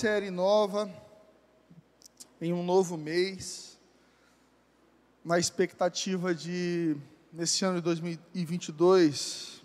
[0.00, 0.90] série nova,
[2.40, 3.78] em um novo mês,
[5.22, 6.96] na expectativa de,
[7.30, 9.62] nesse ano de 2022,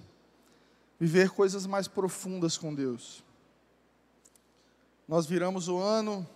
[0.99, 3.23] viver coisas mais profundas com Deus.
[5.07, 6.27] Nós viramos o ano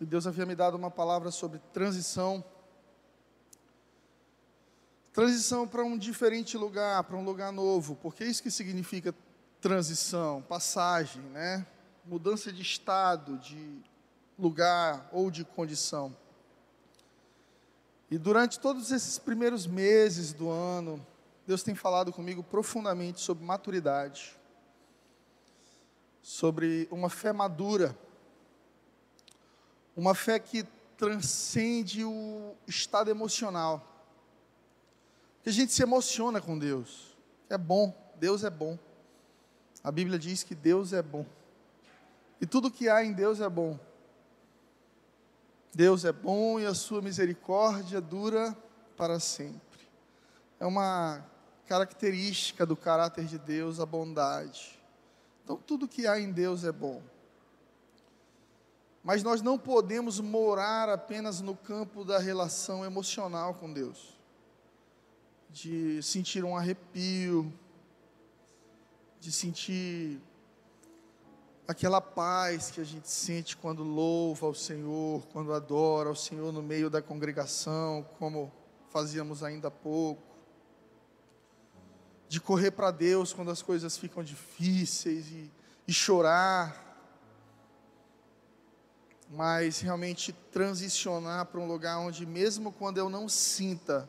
[0.00, 2.42] e Deus havia me dado uma palavra sobre transição.
[5.12, 9.14] Transição para um diferente lugar, para um lugar novo, porque é isso que significa
[9.60, 11.66] transição, passagem, né?
[12.08, 13.82] Mudança de estado, de
[14.38, 16.16] lugar ou de condição.
[18.10, 21.04] E durante todos esses primeiros meses do ano,
[21.46, 24.34] Deus tem falado comigo profundamente sobre maturidade,
[26.22, 27.94] sobre uma fé madura,
[29.94, 30.64] uma fé que
[30.96, 33.86] transcende o estado emocional.
[35.42, 37.14] Que a gente se emociona com Deus.
[37.50, 38.78] É bom, Deus é bom.
[39.84, 41.26] A Bíblia diz que Deus é bom.
[42.40, 43.78] E tudo que há em Deus é bom.
[45.74, 48.56] Deus é bom e a sua misericórdia dura
[48.96, 49.86] para sempre.
[50.58, 51.24] É uma
[51.66, 54.78] característica do caráter de Deus a bondade.
[55.44, 57.02] Então, tudo que há em Deus é bom.
[59.04, 64.18] Mas nós não podemos morar apenas no campo da relação emocional com Deus,
[65.50, 67.52] de sentir um arrepio,
[69.20, 70.20] de sentir
[71.68, 76.62] aquela paz que a gente sente quando louva ao Senhor, quando adora ao Senhor no
[76.62, 78.50] meio da congregação, como
[78.88, 80.22] fazíamos ainda há pouco.
[82.26, 85.52] De correr para Deus quando as coisas ficam difíceis e,
[85.86, 86.86] e chorar.
[89.30, 94.08] Mas realmente transicionar para um lugar onde, mesmo quando eu não sinta,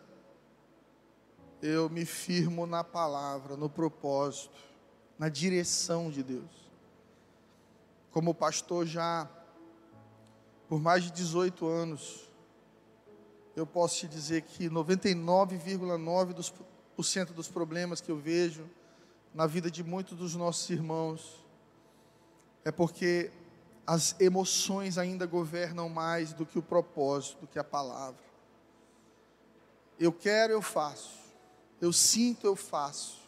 [1.61, 4.69] eu me firmo na palavra, no propósito
[5.17, 6.68] na direção de Deus.
[8.11, 9.29] Como pastor já
[10.69, 12.31] por mais de 18 anos,
[13.55, 18.69] eu posso te dizer que 99,9% dos problemas que eu vejo
[19.33, 21.43] na vida de muitos dos nossos irmãos
[22.63, 23.31] é porque
[23.85, 28.21] as emoções ainda governam mais do que o propósito, do que a palavra.
[29.99, 31.17] Eu quero, eu faço.
[31.81, 33.27] Eu sinto, eu faço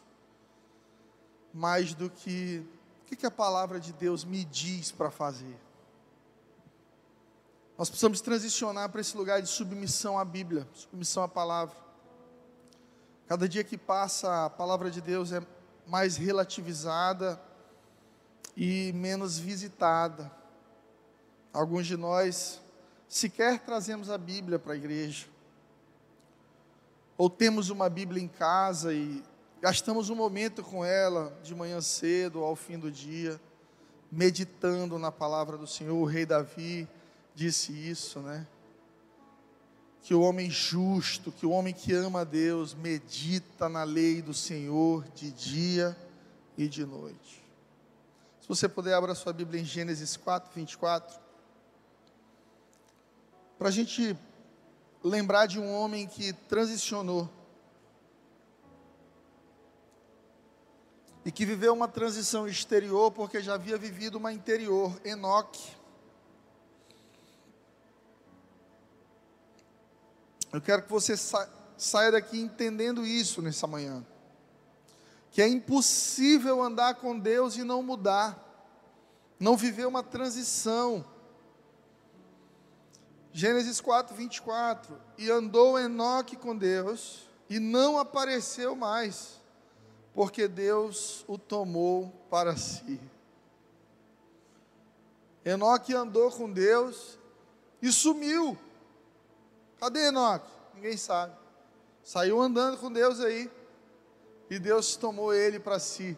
[1.52, 2.63] mais do que
[3.12, 5.60] que, que a palavra de Deus me diz para fazer.
[7.78, 11.76] Nós precisamos transicionar para esse lugar de submissão à Bíblia, submissão à palavra.
[13.28, 15.46] Cada dia que passa, a palavra de Deus é
[15.86, 17.42] mais relativizada
[18.56, 20.32] e menos visitada.
[21.52, 22.62] Alguns de nós
[23.10, 25.28] sequer trazemos a Bíblia para a igreja.
[27.18, 29.22] Ou temos uma Bíblia em casa e
[29.62, 33.40] Gastamos um momento com ela de manhã cedo, ao fim do dia,
[34.12, 35.94] meditando na palavra do Senhor.
[36.02, 36.88] O rei Davi
[37.36, 38.48] disse isso, né?
[40.02, 44.34] Que o homem justo, que o homem que ama a Deus, medita na lei do
[44.34, 45.96] Senhor de dia
[46.58, 47.46] e de noite.
[48.42, 51.20] Se você puder, abra sua Bíblia em Gênesis 4, 24.
[53.60, 54.18] Para a gente
[55.04, 57.30] lembrar de um homem que transicionou
[61.24, 65.76] e que viveu uma transição exterior porque já havia vivido uma interior, Enoque.
[70.52, 74.06] Eu quero que você sa saia daqui entendendo isso nessa manhã.
[75.31, 78.38] Que é impossível andar com Deus e não mudar,
[79.40, 81.04] não viver uma transição.
[83.34, 84.96] Gênesis 4, 24.
[85.18, 89.41] E andou Enoque com Deus e não apareceu mais
[90.14, 93.00] porque Deus o tomou para si.
[95.44, 97.18] Enoque andou com Deus
[97.82, 98.58] e sumiu.
[99.80, 100.52] Cadê Enoque?
[100.76, 101.36] Ninguém sabe.
[102.04, 103.50] Saiu andando com Deus aí
[104.50, 106.18] e Deus tomou ele para si.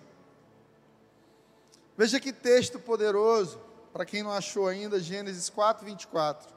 [1.95, 3.59] Veja que texto poderoso,
[3.91, 6.53] para quem não achou ainda, Gênesis 4, 24.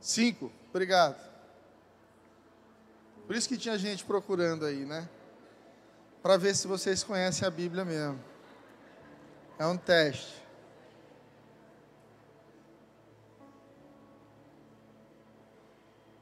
[0.00, 1.30] 5, obrigado.
[3.26, 5.08] Por isso que tinha gente procurando aí, né?
[6.22, 8.20] Para ver se vocês conhecem a Bíblia mesmo.
[9.58, 10.40] É um teste.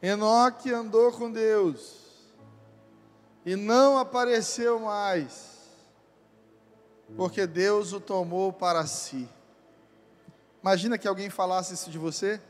[0.00, 2.06] Enoque andou com Deus
[3.45, 5.59] e não apareceu mais,
[7.17, 9.29] porque Deus o tomou para si.
[10.62, 12.41] Imagina que alguém falasse isso de você.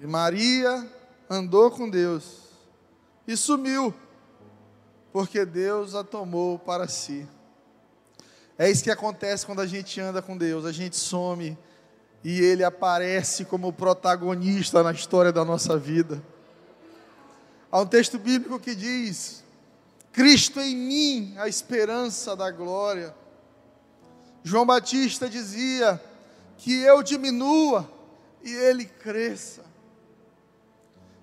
[0.00, 0.90] E Maria
[1.28, 2.48] andou com Deus
[3.26, 3.92] e sumiu
[5.18, 7.26] porque Deus a tomou para si.
[8.56, 11.58] É isso que acontece quando a gente anda com Deus, a gente some
[12.22, 16.22] e Ele aparece como protagonista na história da nossa vida.
[17.68, 19.42] Há um texto bíblico que diz:
[20.12, 23.12] Cristo em mim, a esperança da glória.
[24.44, 26.00] João Batista dizia
[26.58, 27.90] que eu diminua
[28.44, 29.67] e ele cresça.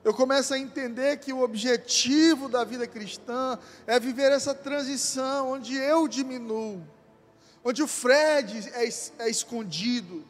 [0.05, 3.57] Eu começo a entender que o objetivo da vida cristã
[3.87, 6.85] é viver essa transição onde eu diminuo,
[7.63, 8.87] onde o Fred é,
[9.23, 10.23] é escondido,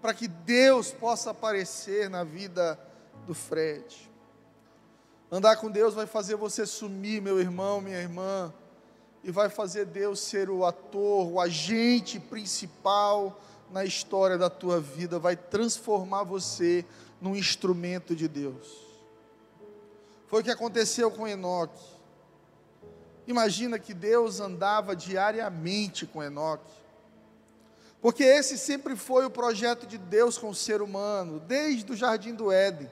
[0.00, 2.80] para que Deus possa aparecer na vida
[3.26, 4.10] do Fred.
[5.30, 8.50] Andar com Deus vai fazer você sumir, meu irmão, minha irmã,
[9.22, 13.38] e vai fazer Deus ser o ator, o agente principal
[13.70, 16.86] na história da tua vida, vai transformar você
[17.20, 18.86] num instrumento de Deus.
[20.26, 21.84] Foi o que aconteceu com Enoque.
[23.26, 26.72] Imagina que Deus andava diariamente com Enoque.
[28.00, 32.34] Porque esse sempre foi o projeto de Deus com o ser humano, desde o jardim
[32.34, 32.90] do Éden.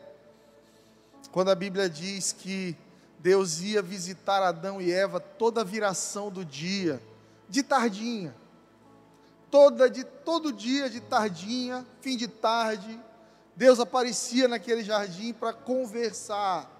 [1.30, 2.76] Quando a Bíblia diz que
[3.18, 7.00] Deus ia visitar Adão e Eva toda a viração do dia,
[7.48, 8.34] de tardinha.
[9.50, 13.00] Toda de todo dia de tardinha, fim de tarde,
[13.56, 16.70] Deus aparecia naquele jardim para conversar.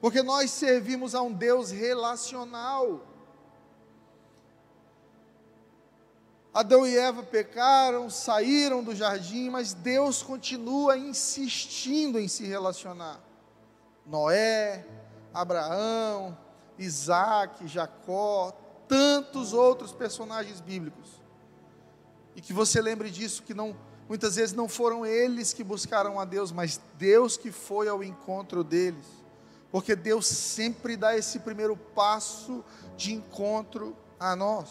[0.00, 3.00] Porque nós servimos a um Deus relacional.
[6.52, 13.20] Adão e Eva pecaram, saíram do jardim, mas Deus continua insistindo em se relacionar.
[14.06, 14.86] Noé,
[15.32, 16.36] Abraão,
[16.78, 18.52] Isaac, Jacó,
[18.86, 21.20] tantos outros personagens bíblicos.
[22.36, 23.76] E que você lembre disso, que não,
[24.08, 28.62] muitas vezes não foram eles que buscaram a Deus, mas Deus que foi ao encontro
[28.62, 29.06] deles.
[29.70, 32.64] Porque Deus sempre dá esse primeiro passo
[32.96, 34.68] de encontro a nós.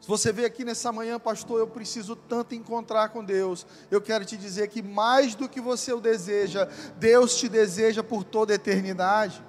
[0.00, 3.66] Se você veio aqui nessa manhã, pastor, eu preciso tanto encontrar com Deus.
[3.90, 6.66] Eu quero te dizer que mais do que você o deseja,
[6.96, 9.44] Deus te deseja por toda a eternidade.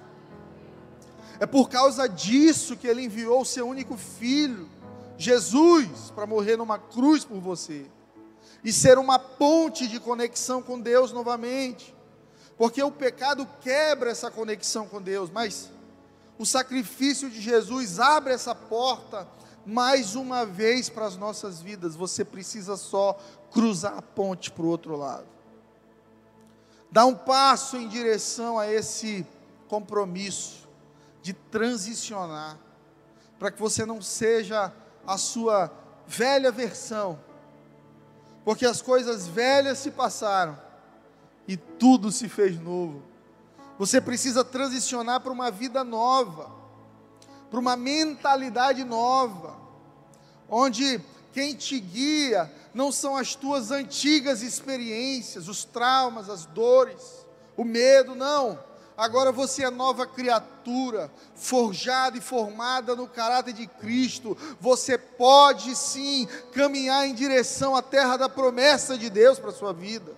[1.40, 4.68] É por causa disso que ele enviou o seu único filho,
[5.16, 7.86] Jesus, para morrer numa cruz por você
[8.64, 11.94] e ser uma ponte de conexão com Deus novamente.
[12.56, 15.70] Porque o pecado quebra essa conexão com Deus, mas
[16.38, 19.26] o sacrifício de Jesus abre essa porta
[19.64, 23.18] mais uma vez para as nossas vidas, você precisa só
[23.50, 25.26] cruzar a ponte para o outro lado.
[26.90, 29.26] Dar um passo em direção a esse
[29.68, 30.68] compromisso
[31.22, 32.58] de transicionar,
[33.38, 34.72] para que você não seja
[35.06, 35.70] a sua
[36.06, 37.18] velha versão,
[38.44, 40.58] porque as coisas velhas se passaram
[41.46, 43.02] e tudo se fez novo.
[43.78, 46.62] Você precisa transicionar para uma vida nova
[47.52, 49.54] para uma mentalidade nova,
[50.48, 50.98] onde
[51.34, 58.14] quem te guia não são as tuas antigas experiências, os traumas, as dores, o medo,
[58.14, 58.58] não.
[58.96, 64.36] Agora você é nova criatura, forjada e formada no caráter de Cristo.
[64.60, 69.72] Você pode sim caminhar em direção à terra da promessa de Deus para a sua
[69.72, 70.14] vida.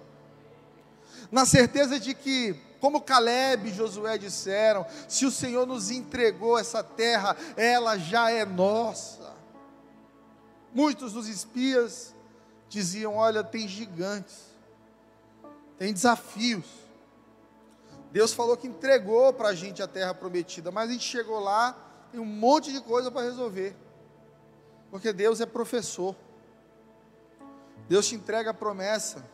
[1.30, 2.54] Na certeza de que
[2.84, 8.44] como Caleb e Josué disseram: se o Senhor nos entregou essa terra, ela já é
[8.44, 9.32] nossa.
[10.74, 12.14] Muitos dos espias
[12.68, 14.36] diziam: olha, tem gigantes,
[15.78, 16.83] tem desafios.
[18.14, 21.76] Deus falou que entregou para a gente a terra prometida, mas a gente chegou lá,
[22.12, 23.74] tem um monte de coisa para resolver,
[24.88, 26.14] porque Deus é professor.
[27.88, 29.28] Deus te entrega a promessa,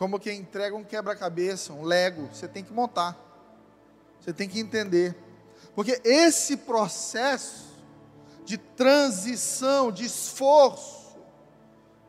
[0.00, 3.16] como quem entrega um quebra-cabeça, um Lego, você tem que montar.
[4.18, 5.16] Você tem que entender.
[5.72, 7.70] Porque esse processo
[8.44, 11.16] de transição, de esforço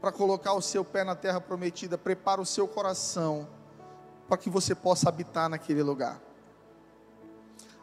[0.01, 3.47] para colocar o seu pé na terra prometida, prepara o seu coração
[4.33, 6.19] para que você possa habitar naquele lugar.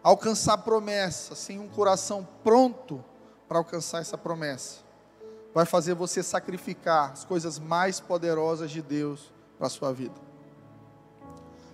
[0.03, 3.05] Alcançar promessa sem um coração pronto
[3.47, 4.81] para alcançar essa promessa,
[5.55, 10.17] vai fazer você sacrificar as coisas mais poderosas de Deus para a sua vida.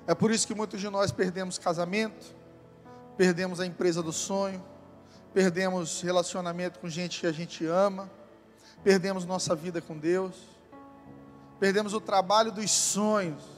[0.06, 2.37] É por isso que muitos de nós perdemos casamento,
[3.16, 4.62] perdemos a empresa do sonho,
[5.33, 8.11] perdemos relacionamento com gente que a gente ama,
[8.85, 10.37] perdemos nossa vida com Deus,
[11.59, 13.55] perdemos o trabalho dos sonhos.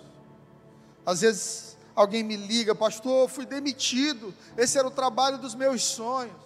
[1.10, 5.82] Às vezes alguém me liga, pastor, eu fui demitido, esse era o trabalho dos meus
[5.82, 6.36] sonhos.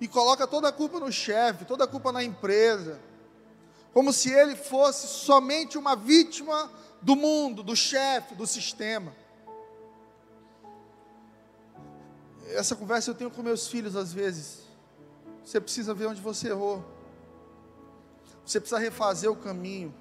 [0.00, 2.98] E coloca toda a culpa no chefe, toda a culpa na empresa
[3.92, 6.70] como se ele fosse somente uma vítima
[7.02, 9.12] do mundo, do chefe, do sistema.
[12.50, 14.60] Essa conversa eu tenho com meus filhos às vezes.
[15.44, 16.84] Você precisa ver onde você errou.
[18.44, 19.92] Você precisa refazer o caminho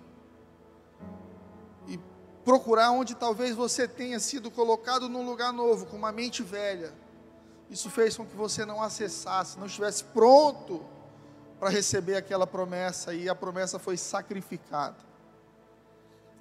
[2.48, 6.94] procurar onde talvez você tenha sido colocado num lugar novo, com uma mente velha.
[7.70, 10.82] Isso fez com que você não acessasse, não estivesse pronto
[11.60, 14.96] para receber aquela promessa e a promessa foi sacrificada.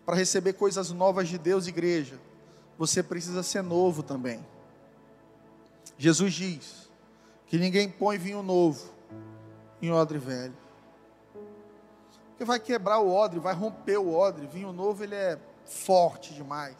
[0.04, 2.20] Para receber coisas novas de Deus, igreja,
[2.78, 4.46] você precisa ser novo também.
[5.98, 6.88] Jesus diz
[7.48, 8.92] que ninguém põe vinho novo
[9.82, 10.56] em odre velho.
[12.28, 14.46] Porque vai quebrar o odre, vai romper o odre.
[14.46, 15.36] Vinho novo ele é
[15.66, 16.76] forte demais.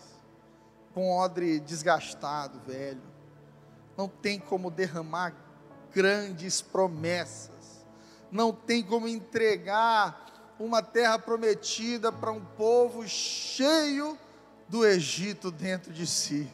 [0.95, 3.03] Com odre desgastado, velho.
[3.97, 5.35] Não tem como derramar
[5.93, 7.87] grandes promessas.
[8.31, 14.19] Não tem como entregar uma terra prometida para um povo cheio
[14.69, 16.51] do Egito dentro de si.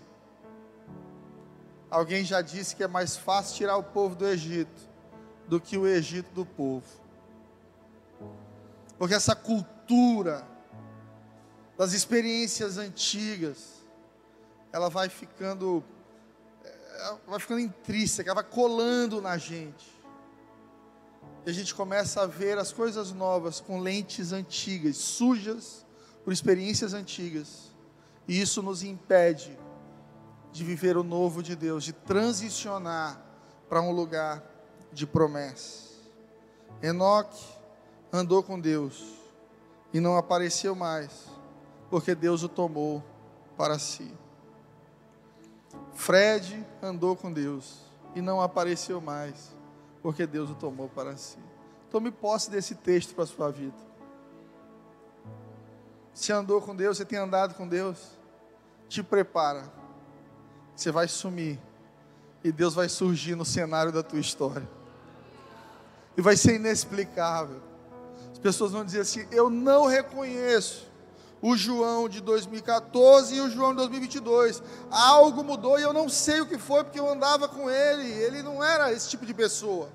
[1.91, 4.91] Alguém já disse que é mais fácil tirar o povo do Egito
[5.47, 6.87] do que o Egito do povo.
[8.99, 10.47] Porque essa cultura
[11.83, 13.83] das experiências antigas,
[14.73, 15.83] ela vai ficando
[16.95, 19.91] ela vai ficando intrínseca, ela vai colando na gente.
[21.45, 25.85] E a gente começa a ver as coisas novas com lentes antigas, sujas
[26.23, 27.73] por experiências antigas.
[28.29, 29.59] E isso nos impede
[30.53, 33.21] de viver o novo de Deus, de transicionar
[33.69, 34.41] para um lugar
[34.93, 35.89] de promessa.
[36.81, 37.45] Enoque
[38.13, 39.03] andou com Deus
[39.93, 41.32] e não apareceu mais,
[41.93, 43.05] porque Deus o tomou
[43.55, 44.11] para si.
[45.93, 47.83] Fred andou com Deus
[48.15, 49.55] e não apareceu mais,
[50.01, 51.37] porque Deus o tomou para si.
[51.91, 53.77] Tome posse desse texto para a sua vida.
[56.15, 58.19] Você andou com Deus, você tem andado com Deus,
[58.89, 59.71] te prepara
[60.75, 61.61] você vai sumir.
[62.43, 64.67] E Deus vai surgir no cenário da tua história.
[66.17, 67.61] E vai ser inexplicável.
[68.33, 70.91] As pessoas vão dizer assim: Eu não reconheço
[71.43, 74.63] o João de 2014 e o João de 2022.
[74.91, 78.09] Algo mudou e eu não sei o que foi, porque eu andava com ele.
[78.09, 79.91] Ele não era esse tipo de pessoa.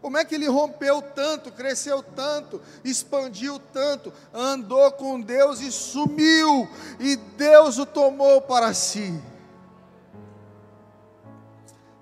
[0.00, 6.66] Como é que ele rompeu tanto, cresceu tanto, expandiu tanto, andou com Deus e sumiu,
[6.98, 9.22] e Deus o tomou para si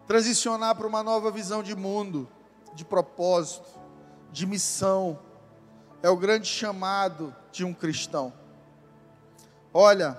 [0.08, 2.26] transicionar para uma nova visão de mundo,
[2.72, 3.68] de propósito,
[4.32, 5.18] de missão.
[6.02, 8.32] É o grande chamado de um cristão.
[9.72, 10.18] Olha,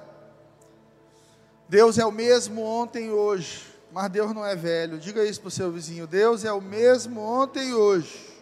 [1.68, 4.98] Deus é o mesmo ontem e hoje, mas Deus não é velho.
[4.98, 8.42] Diga isso para o seu vizinho: Deus é o mesmo ontem e hoje,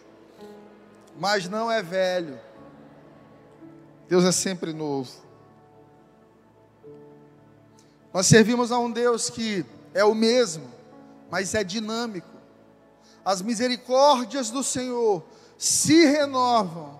[1.18, 2.38] mas não é velho.
[4.08, 5.10] Deus é sempre novo.
[8.12, 10.66] Nós servimos a um Deus que é o mesmo,
[11.30, 12.38] mas é dinâmico.
[13.22, 15.22] As misericórdias do Senhor
[15.58, 16.98] se renovam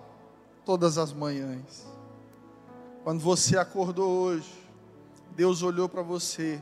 [0.63, 1.88] todas as manhãs.
[3.03, 4.51] Quando você acordou hoje,
[5.35, 6.61] Deus olhou para você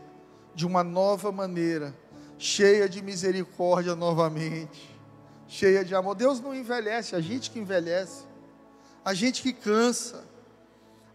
[0.53, 1.95] de uma nova maneira,
[2.37, 4.95] cheia de misericórdia novamente,
[5.47, 6.15] cheia de amor.
[6.15, 8.25] Deus não envelhece, a gente que envelhece,
[9.03, 10.25] a gente que cansa,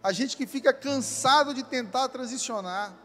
[0.01, 3.03] a gente que fica cansado de tentar transicionar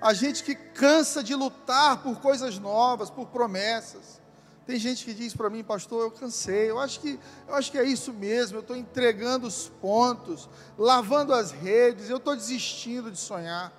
[0.00, 4.20] a gente que cansa de lutar por coisas novas, por promessas.
[4.68, 6.68] Tem gente que diz para mim, pastor, eu cansei.
[6.68, 8.58] Eu acho que, eu acho que é isso mesmo.
[8.58, 10.46] Eu estou entregando os pontos,
[10.76, 12.10] lavando as redes.
[12.10, 13.72] Eu estou desistindo de sonhar,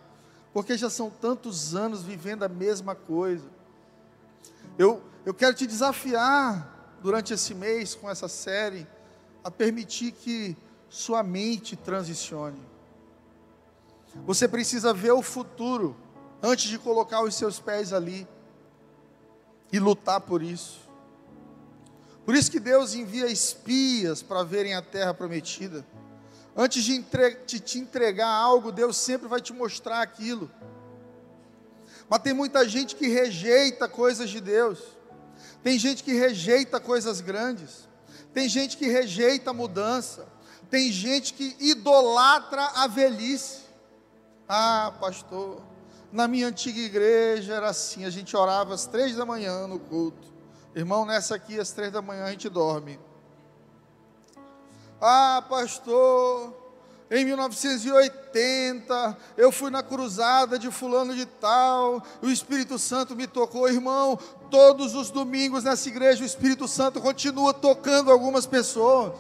[0.52, 3.46] porque já são tantos anos vivendo a mesma coisa.
[4.80, 8.88] Eu, eu quero te desafiar durante esse mês com essa série
[9.44, 10.58] a permitir que
[10.90, 12.68] sua mente transicione.
[14.26, 15.96] Você precisa ver o futuro
[16.42, 18.28] antes de colocar os seus pés ali
[19.72, 20.80] e lutar por isso.
[22.26, 25.86] Por isso que Deus envia espias para verem a terra prometida.
[26.56, 27.02] Antes de,
[27.60, 30.52] te entregar algo, Deus sempre vai te mostrar aquilo.
[32.10, 34.80] Mas tem muita gente que rejeita coisas de Deus.
[35.64, 37.88] Tem gente que rejeita coisas grandes.
[38.34, 40.28] Tem gente que rejeita a mudança.
[40.70, 43.62] Tem gente que idolatra a velhice.
[44.48, 45.62] Ah, pastor,
[46.12, 50.28] na minha antiga igreja era assim, a gente orava às três da manhã no culto.
[50.76, 53.00] Irmão, nessa aqui às três da manhã a gente dorme.
[55.02, 56.54] Ah, pastor,
[57.10, 63.68] em 1980 eu fui na cruzada de fulano de tal, o Espírito Santo me tocou,
[63.70, 64.18] irmão.
[64.52, 69.14] Todos os domingos nessa igreja o Espírito Santo continua tocando algumas pessoas.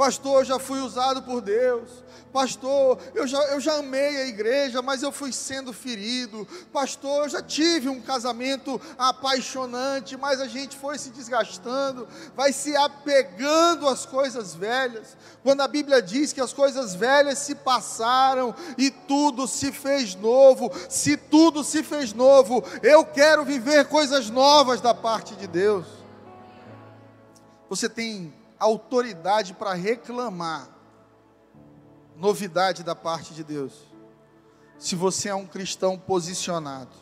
[0.00, 1.90] Pastor, eu já fui usado por Deus.
[2.32, 6.48] Pastor, eu já, eu já amei a igreja, mas eu fui sendo ferido.
[6.72, 12.74] Pastor, eu já tive um casamento apaixonante, mas a gente foi se desgastando, vai se
[12.74, 15.18] apegando às coisas velhas.
[15.42, 20.72] Quando a Bíblia diz que as coisas velhas se passaram e tudo se fez novo,
[20.88, 25.84] se tudo se fez novo, eu quero viver coisas novas da parte de Deus.
[27.68, 30.68] Você tem autoridade para reclamar
[32.14, 33.88] novidade da parte de Deus.
[34.78, 36.94] Se você é um cristão posicionado,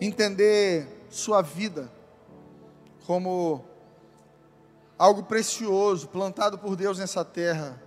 [0.00, 1.92] entender sua vida
[3.06, 3.64] como
[4.98, 7.80] algo precioso, plantado por Deus nessa terra,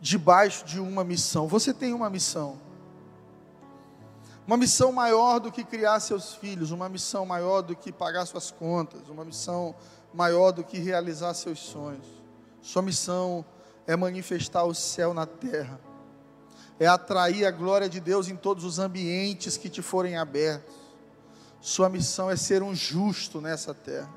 [0.00, 1.46] debaixo de uma missão.
[1.46, 2.58] Você tem uma missão.
[4.46, 8.50] Uma missão maior do que criar seus filhos, uma missão maior do que pagar suas
[8.50, 9.74] contas, uma missão
[10.12, 12.06] maior do que realizar seus sonhos.
[12.60, 13.44] Sua missão
[13.86, 15.80] é manifestar o céu na terra,
[16.78, 20.74] é atrair a glória de Deus em todos os ambientes que te forem abertos.
[21.60, 24.10] Sua missão é ser um justo nessa terra,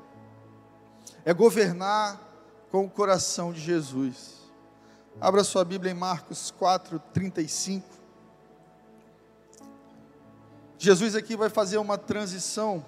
[1.24, 2.20] é governar
[2.70, 4.34] com o coração de Jesus.
[5.20, 7.86] Abra sua Bíblia em Marcos 4, 35.
[10.76, 12.84] Jesus aqui vai fazer uma transição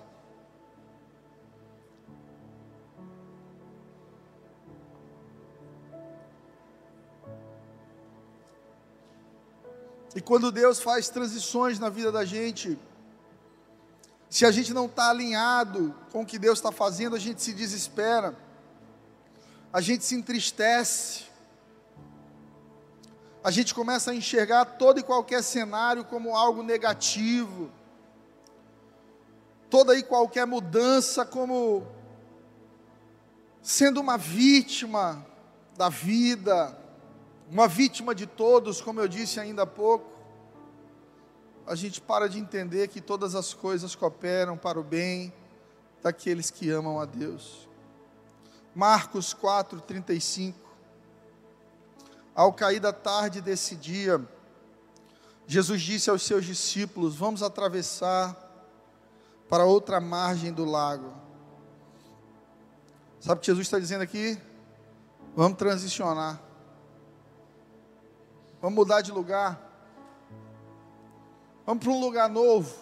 [10.27, 12.77] quando Deus faz transições na vida da gente,
[14.29, 17.53] se a gente não está alinhado com o que Deus está fazendo, a gente se
[17.53, 18.37] desespera,
[19.73, 21.27] a gente se entristece,
[23.43, 27.71] a gente começa a enxergar todo e qualquer cenário como algo negativo,
[29.71, 31.87] toda e qualquer mudança como
[33.63, 35.25] sendo uma vítima
[35.77, 36.77] da vida,
[37.49, 40.16] uma vítima de todos, como eu disse ainda há pouco,
[41.67, 45.33] a gente para de entender que todas as coisas cooperam para o bem
[46.03, 47.69] daqueles que amam a Deus.
[48.75, 50.59] Marcos 4, 35.
[52.35, 54.25] Ao cair da tarde desse dia,
[55.47, 58.37] Jesus disse aos seus discípulos: Vamos atravessar
[59.49, 61.13] para outra margem do lago.
[63.19, 64.39] Sabe o que Jesus está dizendo aqui?
[65.35, 66.41] Vamos transicionar.
[68.61, 69.66] Vamos mudar de lugar.
[71.67, 72.73] Vamos para um lugar novo.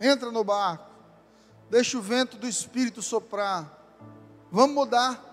[0.00, 0.88] Entra no barco.
[1.68, 3.68] Deixa o vento do Espírito soprar.
[4.50, 5.32] Vamos mudar.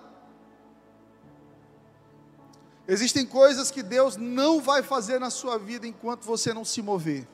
[2.88, 7.28] Existem coisas que Deus não vai fazer na sua vida enquanto você não se mover.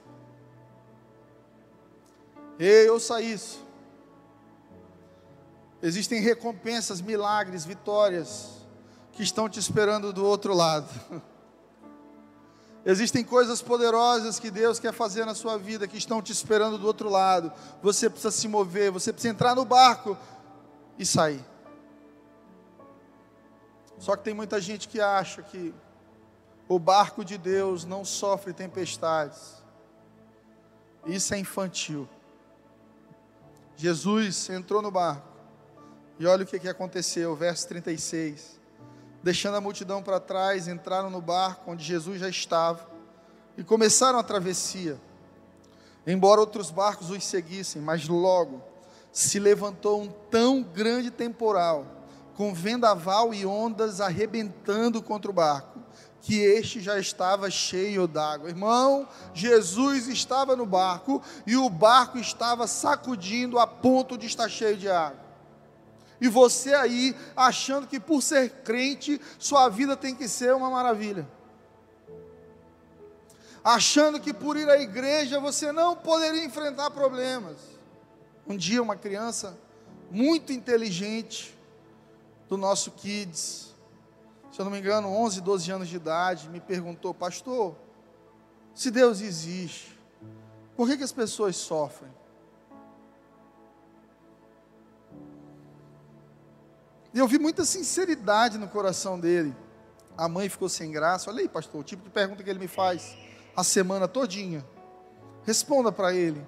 [2.60, 3.66] Ei, ouça isso.
[5.82, 8.58] Existem recompensas, milagres, vitórias
[9.14, 10.90] que estão te esperando do outro lado.
[12.90, 16.88] Existem coisas poderosas que Deus quer fazer na sua vida que estão te esperando do
[16.88, 17.52] outro lado.
[17.84, 20.18] Você precisa se mover, você precisa entrar no barco
[20.98, 21.44] e sair.
[24.00, 25.76] Só que tem muita gente que acha que
[26.66, 29.62] o barco de Deus não sofre tempestades.
[31.06, 32.08] Isso é infantil.
[33.76, 35.28] Jesus entrou no barco.
[36.18, 38.57] E olha o que, aconteceu, verso 36
[39.28, 42.90] deixando a multidão para trás, entraram no barco onde Jesus já estava
[43.58, 44.98] e começaram a travessia.
[46.06, 48.64] Embora outros barcos os seguissem, mas logo
[49.12, 51.86] se levantou um tão grande temporal,
[52.38, 55.78] com vendaval e ondas arrebentando contra o barco,
[56.22, 58.48] que este já estava cheio d'água.
[58.48, 64.78] Irmão, Jesus estava no barco e o barco estava sacudindo a ponto de estar cheio
[64.78, 65.27] de água.
[66.20, 71.28] E você aí achando que por ser crente, sua vida tem que ser uma maravilha.
[73.64, 77.58] Achando que por ir à igreja você não poderia enfrentar problemas.
[78.48, 79.58] Um dia uma criança
[80.10, 81.56] muito inteligente
[82.48, 83.76] do nosso kids,
[84.52, 87.76] se eu não me engano, 11, 12 anos de idade, me perguntou: "Pastor,
[88.74, 90.00] se Deus existe,
[90.76, 92.17] por que, que as pessoas sofrem?"
[97.18, 99.56] E eu vi muita sinceridade no coração dele.
[100.16, 101.32] A mãe ficou sem graça.
[101.32, 103.18] Olha aí, pastor, o tipo de pergunta que ele me faz
[103.56, 104.64] a semana todinha.
[105.44, 106.46] Responda para ele.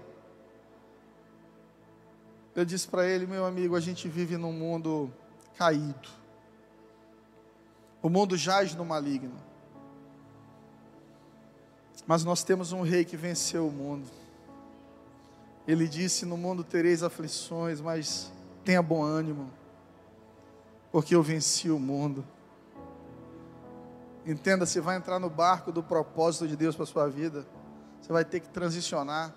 [2.55, 5.11] Eu disse para ele, meu amigo, a gente vive num mundo
[5.57, 6.07] caído.
[7.99, 9.41] O mundo jaz no maligno.
[12.05, 14.07] Mas nós temos um rei que venceu o mundo.
[15.67, 18.31] Ele disse: No mundo tereis aflições, mas
[18.63, 19.57] tenha bom ânimo
[20.91, 22.25] porque eu venci o mundo.
[24.25, 27.45] Entenda, você vai entrar no barco do propósito de Deus para a sua vida.
[28.01, 29.33] Você vai ter que transicionar.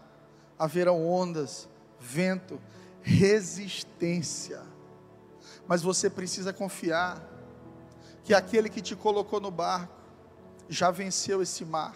[0.58, 2.60] Haverão ondas, vento,
[3.00, 4.62] resistência.
[5.66, 7.22] Mas você precisa confiar
[8.24, 9.94] que aquele que te colocou no barco
[10.68, 11.94] já venceu esse mar.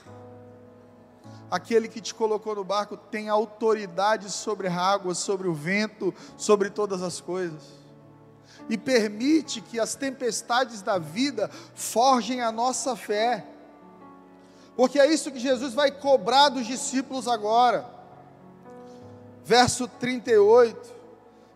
[1.51, 6.71] Aquele que te colocou no barco tem autoridade sobre a água, sobre o vento, sobre
[6.71, 7.86] todas as coisas.
[8.69, 13.47] E permite que as tempestades da vida forjem a nossa fé.
[14.77, 17.89] Porque é isso que Jesus vai cobrar dos discípulos agora.
[19.45, 20.95] Verso 38.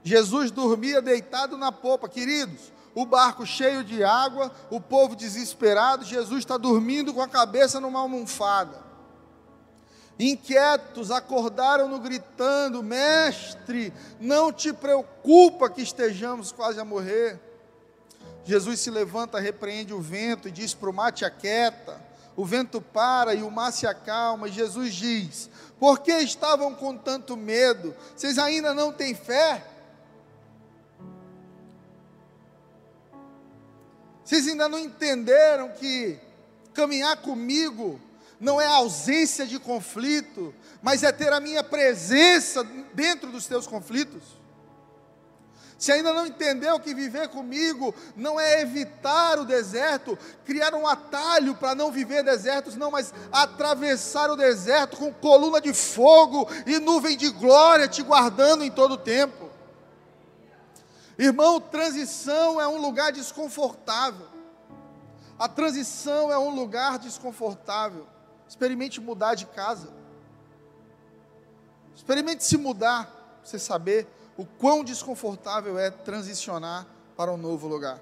[0.03, 6.40] Jesus dormia deitado na popa, queridos o barco cheio de água, o povo desesperado, Jesus
[6.40, 8.89] está dormindo com a cabeça numa almofada.
[10.20, 17.40] Inquietos, acordaram-no gritando: Mestre, não te preocupa que estejamos quase a morrer.
[18.44, 21.98] Jesus se levanta, repreende o vento e diz para o mar: Te aquieta.
[22.37, 24.46] O vento para e o mar se acalma.
[24.46, 27.94] E Jesus diz: Por que estavam com tanto medo?
[28.14, 29.64] Vocês ainda não têm fé?
[34.22, 36.18] Vocês ainda não entenderam que
[36.74, 37.98] caminhar comigo
[38.40, 44.40] não é ausência de conflito, mas é ter a minha presença dentro dos teus conflitos?
[45.81, 51.55] Se ainda não entendeu que viver comigo não é evitar o deserto, criar um atalho
[51.55, 57.16] para não viver desertos, não, mas atravessar o deserto com coluna de fogo e nuvem
[57.16, 59.48] de glória te guardando em todo o tempo.
[61.18, 64.26] Irmão, transição é um lugar desconfortável.
[65.38, 68.07] A transição é um lugar desconfortável.
[68.50, 69.88] Experimente mudar de casa.
[71.94, 76.84] Experimente se mudar, para você saber o quão desconfortável é transicionar
[77.16, 78.00] para um novo lugar.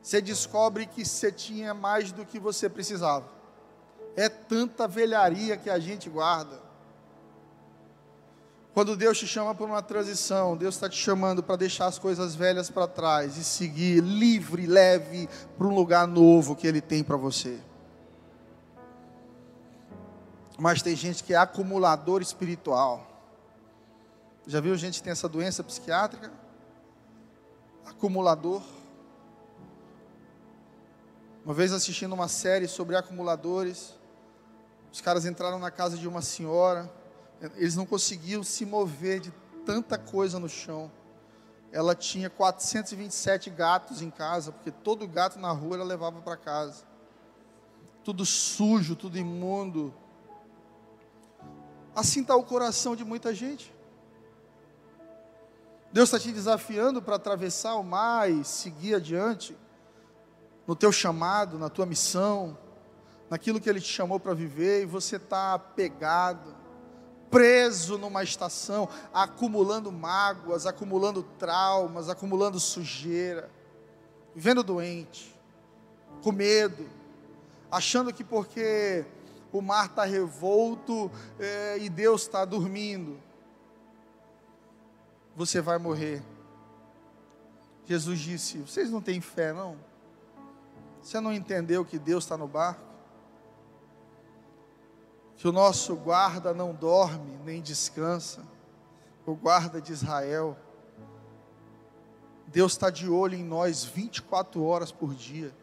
[0.00, 3.28] Você descobre que você tinha mais do que você precisava.
[4.14, 6.62] É tanta velharia que a gente guarda.
[8.72, 12.36] Quando Deus te chama para uma transição, Deus está te chamando para deixar as coisas
[12.36, 17.16] velhas para trás e seguir livre, leve para um lugar novo que Ele tem para
[17.16, 17.58] você.
[20.58, 23.06] Mas tem gente que é acumulador espiritual.
[24.46, 26.32] Já viu gente que tem essa doença psiquiátrica?
[27.86, 28.62] Acumulador.
[31.44, 33.94] Uma vez assistindo uma série sobre acumuladores,
[34.92, 36.92] os caras entraram na casa de uma senhora
[37.56, 39.32] eles não conseguiam se mover de
[39.64, 40.90] tanta coisa no chão.
[41.70, 46.84] Ela tinha 427 gatos em casa, porque todo gato na rua ela levava para casa.
[48.02, 49.94] Tudo sujo, tudo imundo.
[51.98, 53.74] Assim está o coração de muita gente.
[55.92, 59.58] Deus está te desafiando para atravessar o mar e seguir adiante
[60.64, 62.56] no teu chamado, na tua missão,
[63.28, 66.54] naquilo que Ele te chamou para viver, e você está apegado
[67.28, 73.50] preso numa estação, acumulando mágoas, acumulando traumas, acumulando sujeira,
[74.36, 75.36] vivendo doente,
[76.22, 76.88] com medo,
[77.68, 79.04] achando que porque
[79.52, 83.18] o mar está revolto é, e Deus está dormindo,
[85.34, 86.22] você vai morrer.
[87.84, 89.76] Jesus disse: Vocês não têm fé, não?
[91.00, 92.88] Você não entendeu que Deus está no barco?
[95.38, 98.42] que o nosso guarda não dorme nem descansa,
[99.24, 100.58] o guarda de Israel.
[102.48, 105.54] Deus está de olho em nós 24 horas por dia.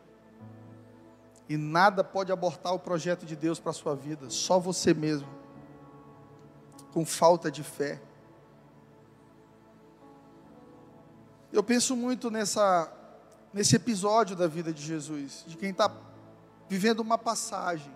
[1.48, 5.28] E nada pode abortar o projeto de Deus para a sua vida, só você mesmo,
[6.92, 8.02] com falta de fé.
[11.54, 12.92] Eu penso muito nessa,
[13.54, 15.92] nesse episódio da vida de Jesus, de quem está
[16.68, 17.94] vivendo uma passagem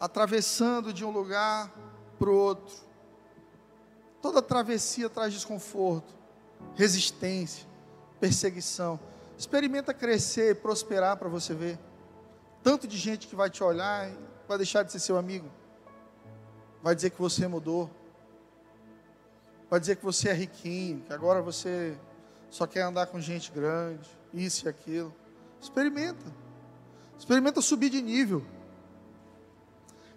[0.00, 1.70] atravessando de um lugar
[2.18, 2.74] para o outro.
[4.22, 6.14] Toda travessia traz desconforto,
[6.74, 7.66] resistência,
[8.18, 8.98] perseguição.
[9.36, 11.78] Experimenta crescer, prosperar para você ver.
[12.62, 14.10] Tanto de gente que vai te olhar
[14.46, 15.50] vai deixar de ser seu amigo.
[16.82, 17.90] Vai dizer que você mudou.
[19.68, 21.96] Vai dizer que você é riquinho, que agora você
[22.50, 25.14] só quer andar com gente grande, isso e aquilo.
[25.60, 26.26] Experimenta.
[27.16, 28.44] Experimenta subir de nível.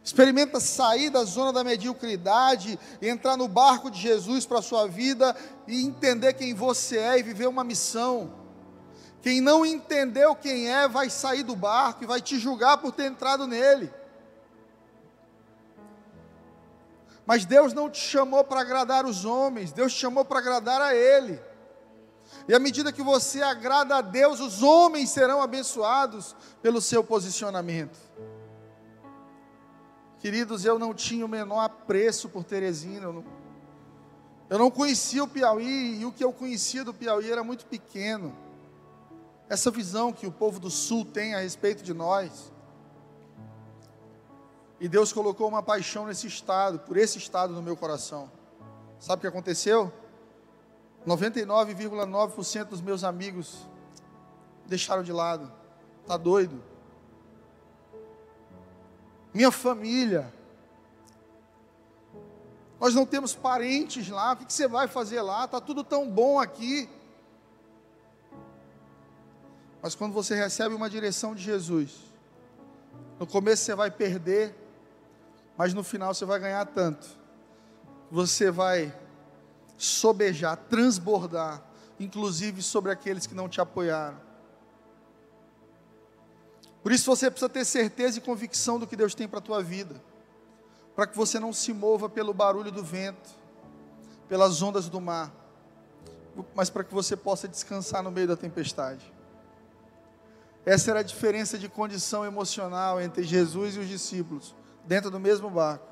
[0.04, 5.36] Experimenta sair da zona da mediocridade, entrar no barco de Jesus para a sua vida
[5.68, 8.43] e entender quem você é e viver uma missão.
[9.24, 13.06] Quem não entendeu quem é, vai sair do barco e vai te julgar por ter
[13.06, 13.90] entrado nele.
[17.26, 20.94] Mas Deus não te chamou para agradar os homens, Deus te chamou para agradar a
[20.94, 21.40] Ele.
[22.50, 27.98] E à medida que você agrada a Deus, os homens serão abençoados pelo seu posicionamento.
[30.20, 33.06] Queridos, eu não tinha o menor apreço por Teresina.
[33.06, 33.26] Eu não,
[34.50, 38.43] eu não conhecia o Piauí e o que eu conhecia do Piauí era muito pequeno.
[39.54, 42.52] Essa visão que o povo do Sul tem a respeito de nós.
[44.80, 48.32] E Deus colocou uma paixão nesse estado, por esse estado no meu coração.
[49.00, 49.94] Sabe o que aconteceu?
[51.06, 53.68] 99,9% dos meus amigos
[54.66, 55.54] deixaram de lado.
[56.08, 56.60] Tá doido?
[59.32, 60.34] Minha família.
[62.80, 64.34] Nós não temos parentes lá.
[64.34, 65.48] O que você vai fazer lá?
[65.48, 66.90] Tá tudo tão bom aqui.
[69.84, 71.92] Mas quando você recebe uma direção de Jesus,
[73.20, 74.56] no começo você vai perder,
[75.58, 77.06] mas no final você vai ganhar tanto.
[78.10, 78.98] Você vai
[79.78, 81.62] sobejar, transbordar,
[82.00, 84.18] inclusive sobre aqueles que não te apoiaram.
[86.82, 89.62] Por isso você precisa ter certeza e convicção do que Deus tem para a tua
[89.62, 90.02] vida,
[90.96, 93.30] para que você não se mova pelo barulho do vento,
[94.30, 95.30] pelas ondas do mar,
[96.56, 99.12] mas para que você possa descansar no meio da tempestade.
[100.66, 105.50] Essa era a diferença de condição emocional entre Jesus e os discípulos, dentro do mesmo
[105.50, 105.86] barco.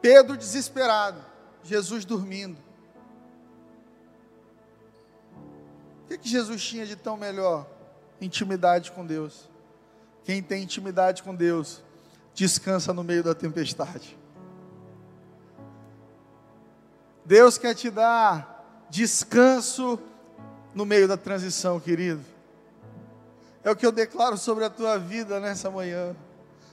[0.00, 1.20] Pedro desesperado,
[1.62, 2.58] Jesus dormindo.
[6.04, 7.66] O que, que Jesus tinha de tão melhor?
[8.20, 9.50] Intimidade com Deus.
[10.22, 11.82] Quem tem intimidade com Deus,
[12.34, 14.16] descansa no meio da tempestade.
[17.24, 19.98] Deus quer te dar descanso
[20.74, 22.35] no meio da transição, querido.
[23.66, 26.14] É o que eu declaro sobre a tua vida nessa manhã.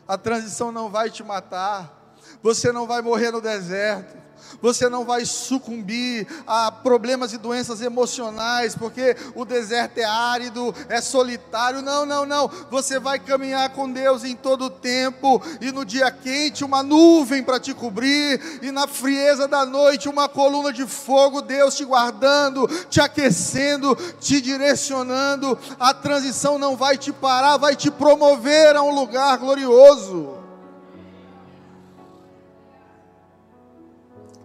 [0.07, 4.15] A transição não vai te matar, você não vai morrer no deserto,
[4.61, 11.01] você não vai sucumbir a problemas e doenças emocionais, porque o deserto é árido, é
[11.01, 11.81] solitário.
[11.81, 12.49] Não, não, não.
[12.69, 17.43] Você vai caminhar com Deus em todo o tempo, e no dia quente, uma nuvem
[17.43, 22.67] para te cobrir, e na frieza da noite, uma coluna de fogo, Deus te guardando,
[22.89, 25.57] te aquecendo, te direcionando.
[25.79, 30.42] A transição não vai te parar, vai te promover a um lugar glorioso.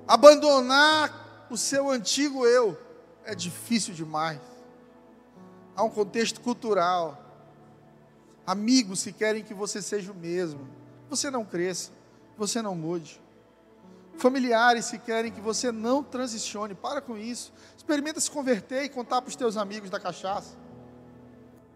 [0.08, 2.78] Abandonar o seu antigo eu
[3.26, 4.40] é difícil demais.
[5.76, 7.22] Há um contexto cultural.
[8.46, 10.66] Amigos que querem que você seja o mesmo.
[11.10, 11.90] Você não cresça,
[12.38, 13.20] você não mude.
[14.16, 16.74] Familiares que querem que você não transicione.
[16.74, 17.52] Para com isso.
[17.76, 20.56] Experimenta se converter e contar para os teus amigos da cachaça.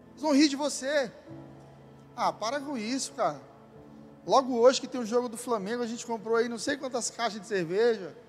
[0.09, 1.11] Eles vão rir de você.
[2.15, 3.39] Ah, para com isso, cara.
[4.25, 7.11] Logo hoje que tem um jogo do Flamengo, a gente comprou aí não sei quantas
[7.11, 8.22] caixas de cerveja.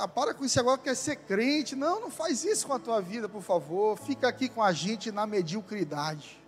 [0.00, 1.74] Ah, para com isso agora, quer ser crente.
[1.74, 3.98] Não, não faz isso com a tua vida, por favor.
[3.98, 6.40] Fica aqui com a gente na mediocridade.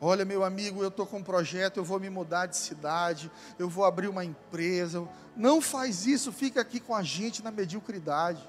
[0.00, 3.68] Olha, meu amigo, eu estou com um projeto, eu vou me mudar de cidade, eu
[3.68, 5.08] vou abrir uma empresa.
[5.36, 8.42] Não faz isso, fica aqui com a gente na mediocridade.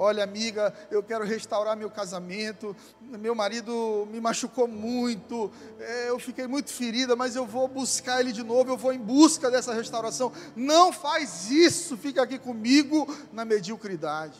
[0.00, 2.74] Olha, amiga, eu quero restaurar meu casamento.
[3.00, 5.50] Meu marido me machucou muito.
[5.80, 8.70] É, eu fiquei muito ferida, mas eu vou buscar ele de novo.
[8.70, 10.32] Eu vou em busca dessa restauração.
[10.54, 11.96] Não faz isso.
[11.96, 14.38] Fica aqui comigo na mediocridade.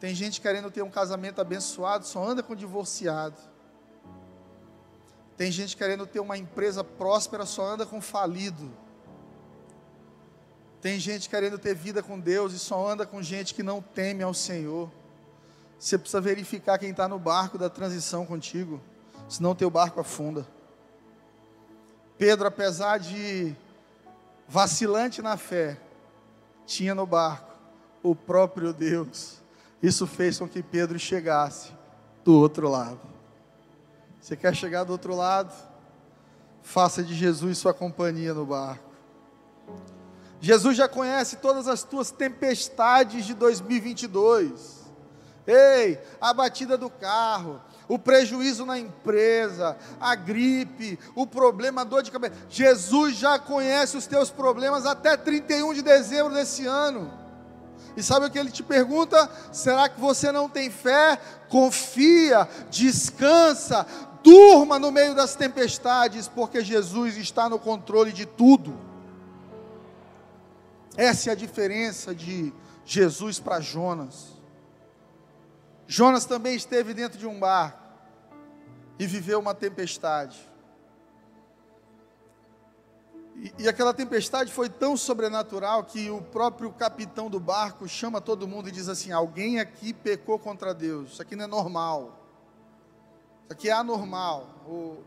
[0.00, 3.40] Tem gente querendo ter um casamento abençoado, só anda com divorciado.
[5.36, 8.70] Tem gente querendo ter uma empresa próspera, só anda com falido.
[10.84, 14.22] Tem gente querendo ter vida com Deus e só anda com gente que não teme
[14.22, 14.92] ao Senhor.
[15.78, 18.78] Você precisa verificar quem está no barco da transição contigo,
[19.26, 20.46] senão teu barco afunda.
[22.18, 23.56] Pedro, apesar de
[24.46, 25.80] vacilante na fé,
[26.66, 27.54] tinha no barco
[28.02, 29.38] o próprio Deus.
[29.82, 31.72] Isso fez com que Pedro chegasse
[32.22, 33.00] do outro lado.
[34.20, 35.50] Você quer chegar do outro lado?
[36.62, 38.92] Faça de Jesus sua companhia no barco.
[40.44, 44.84] Jesus já conhece todas as tuas tempestades de 2022.
[45.46, 52.02] Ei, a batida do carro, o prejuízo na empresa, a gripe, o problema, a dor
[52.02, 52.34] de cabeça.
[52.50, 57.10] Jesus já conhece os teus problemas até 31 de dezembro desse ano.
[57.96, 59.30] E sabe o que ele te pergunta?
[59.50, 61.18] Será que você não tem fé?
[61.48, 63.86] Confia, descansa,
[64.22, 68.92] durma no meio das tempestades, porque Jesus está no controle de tudo.
[70.96, 72.52] Essa é a diferença de
[72.84, 74.34] Jesus para Jonas.
[75.86, 77.82] Jonas também esteve dentro de um barco
[78.98, 80.50] e viveu uma tempestade.
[83.36, 88.46] E, e aquela tempestade foi tão sobrenatural que o próprio capitão do barco chama todo
[88.46, 92.24] mundo e diz assim: Alguém aqui pecou contra Deus, isso aqui não é normal,
[93.42, 94.48] isso aqui é anormal.
[94.64, 94.98] O,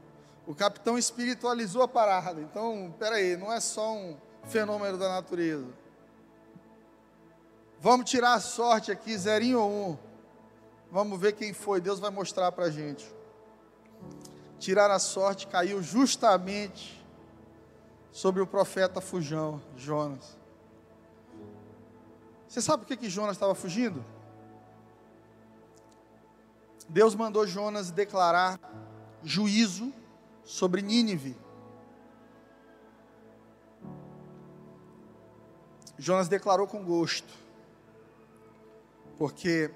[0.45, 5.67] o capitão espiritualizou a parada, então, peraí, não é só um fenômeno da natureza.
[7.79, 9.97] Vamos tirar a sorte aqui, zerinho ou um.
[10.91, 13.05] Vamos ver quem foi, Deus vai mostrar para a gente.
[14.57, 17.05] Tirar a sorte caiu justamente
[18.11, 20.37] sobre o profeta fujão, Jonas.
[22.47, 24.03] Você sabe por que, que Jonas estava fugindo?
[26.89, 28.59] Deus mandou Jonas declarar
[29.21, 29.93] juízo
[30.43, 31.35] sobre Nínive.
[35.97, 37.33] Jonas declarou com gosto,
[39.17, 39.71] porque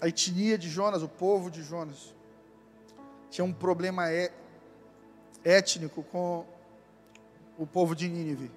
[0.00, 2.14] a etnia de Jonas, o povo de Jonas,
[3.30, 4.32] tinha um problema é,
[5.44, 6.44] étnico com
[7.58, 8.50] o povo de Nínive.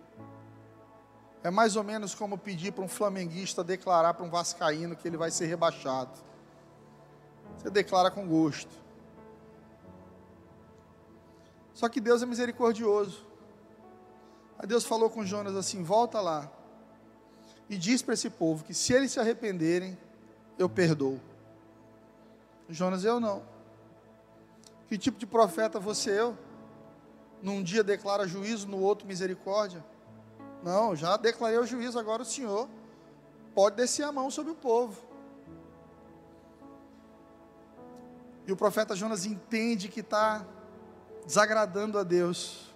[1.43, 5.15] É mais ou menos como pedir para um flamenguista declarar para um vascaíno que ele
[5.15, 6.11] vai ser rebaixado.
[7.57, 8.71] Você declara com gosto.
[11.73, 13.24] Só que Deus é misericordioso.
[14.57, 16.51] Aí Deus falou com Jonas assim: volta lá
[17.69, 19.97] e diz para esse povo que se eles se arrependerem,
[20.57, 21.19] eu perdoo.
[22.69, 23.43] Jonas, eu não.
[24.87, 26.37] Que tipo de profeta você eu?
[27.45, 29.85] num dia declara juízo, no outro misericórdia.
[30.63, 32.67] Não, já declarei o juízo, agora o Senhor
[33.53, 34.99] pode descer a mão sobre o povo.
[38.47, 40.43] E o profeta Jonas entende que está
[41.23, 42.73] desagradando a Deus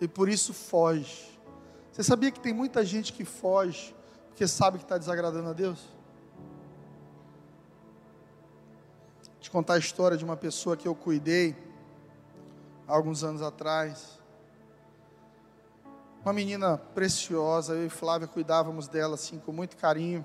[0.00, 1.38] e por isso foge.
[1.92, 3.94] Você sabia que tem muita gente que foge
[4.28, 5.78] porque sabe que está desagradando a Deus?
[9.32, 11.56] Vou te contar a história de uma pessoa que eu cuidei
[12.86, 14.20] alguns anos atrás.
[16.22, 20.22] Uma menina preciosa, eu e Flávia cuidávamos dela assim com muito carinho.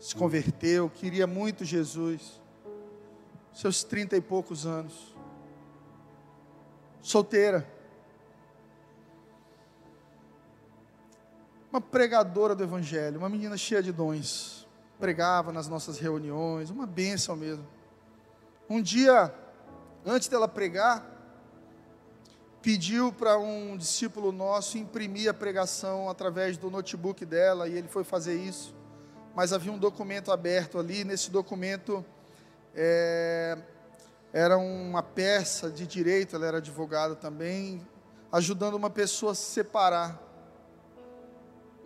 [0.00, 2.40] Se converteu, queria muito Jesus.
[3.52, 5.14] Seus trinta e poucos anos.
[7.00, 7.77] Solteira.
[11.70, 14.66] Uma pregadora do Evangelho, uma menina cheia de dons.
[14.98, 17.66] Pregava nas nossas reuniões, uma bênção mesmo.
[18.70, 19.32] Um dia,
[20.04, 21.04] antes dela pregar,
[22.62, 28.02] pediu para um discípulo nosso imprimir a pregação através do notebook dela e ele foi
[28.02, 28.74] fazer isso.
[29.34, 32.04] Mas havia um documento aberto ali, nesse documento
[32.74, 33.58] é,
[34.32, 37.86] era uma peça de direito, ela era advogada também,
[38.32, 40.27] ajudando uma pessoa a se separar.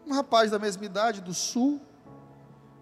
[0.07, 1.81] Um rapaz da mesma idade, do sul,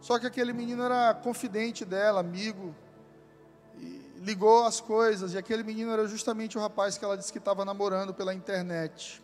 [0.01, 2.75] só que aquele menino era confidente dela, amigo,
[4.17, 7.65] ligou as coisas, e aquele menino era justamente o rapaz que ela disse que estava
[7.65, 9.23] namorando pela internet.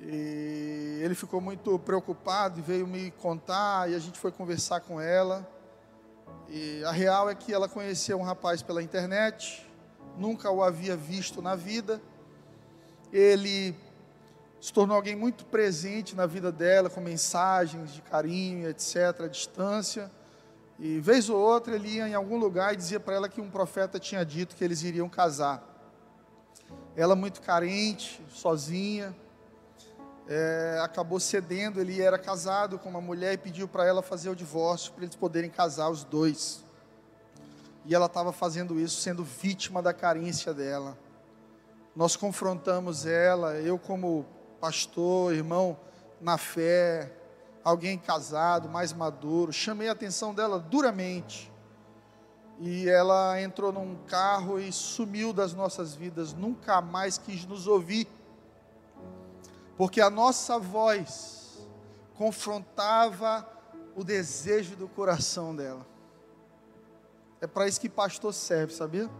[0.00, 5.00] E ele ficou muito preocupado e veio me contar, e a gente foi conversar com
[5.00, 5.46] ela.
[6.48, 9.66] E a real é que ela conheceu um rapaz pela internet,
[10.18, 12.00] nunca o havia visto na vida.
[13.12, 13.74] Ele
[14.66, 20.10] se tornou alguém muito presente na vida dela, com mensagens de carinho, etc., à distância.
[20.76, 23.48] E vez ou outra ele ia em algum lugar e dizia para ela que um
[23.48, 25.62] profeta tinha dito que eles iriam casar.
[26.96, 29.14] Ela muito carente, sozinha,
[30.26, 31.80] é, acabou cedendo.
[31.80, 35.14] Ele era casado com uma mulher e pediu para ela fazer o divórcio para eles
[35.14, 36.64] poderem casar os dois.
[37.84, 40.98] E ela estava fazendo isso, sendo vítima da carência dela.
[41.94, 44.26] Nós confrontamos ela, eu como
[44.60, 45.78] pastor, irmão
[46.20, 47.12] na fé,
[47.62, 49.52] alguém casado, mais maduro.
[49.52, 51.52] Chamei a atenção dela duramente.
[52.58, 58.08] E ela entrou num carro e sumiu das nossas vidas, nunca mais quis nos ouvir.
[59.76, 61.66] Porque a nossa voz
[62.14, 63.46] confrontava
[63.94, 65.86] o desejo do coração dela.
[67.40, 69.10] É para isso que pastor serve, sabia?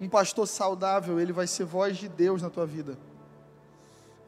[0.00, 2.98] Um pastor saudável, ele vai ser voz de Deus na tua vida.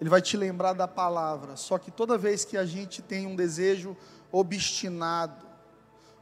[0.01, 1.57] Ele vai te lembrar da palavra.
[1.57, 3.97] Só que toda vez que a gente tem um desejo
[4.31, 5.47] obstinado,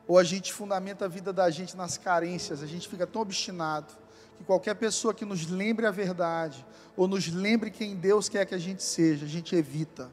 [0.07, 3.93] ou a gente fundamenta a vida da gente nas carências, a gente fica tão obstinado
[4.37, 6.65] que qualquer pessoa que nos lembre a verdade,
[6.97, 10.11] ou nos lembre quem Deus quer que a gente seja, a gente evita.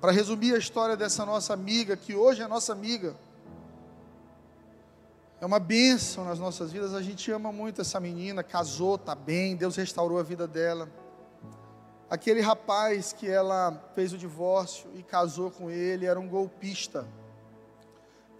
[0.00, 3.16] Para resumir a história dessa nossa amiga, que hoje é nossa amiga,
[5.40, 9.56] é uma bênção nas nossas vidas, a gente ama muito essa menina, casou, está bem,
[9.56, 10.88] Deus restaurou a vida dela.
[12.08, 17.06] Aquele rapaz que ela fez o divórcio e casou com ele era um golpista,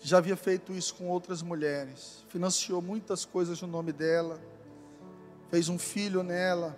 [0.00, 4.38] já havia feito isso com outras mulheres, financiou muitas coisas no nome dela.
[5.50, 6.76] fez um filho nela,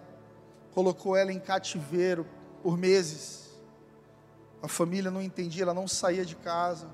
[0.72, 2.26] colocou ela em cativeiro
[2.62, 3.58] por meses.
[4.62, 6.88] A família não entendia, ela não saía de casa.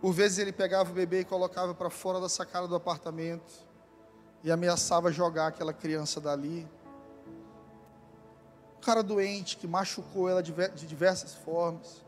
[0.00, 3.52] Por vezes ele pegava o bebê e colocava para fora da sacada do apartamento
[4.44, 6.66] e ameaçava jogar aquela criança dali.
[8.76, 12.02] Um cara doente que machucou ela de diversas formas.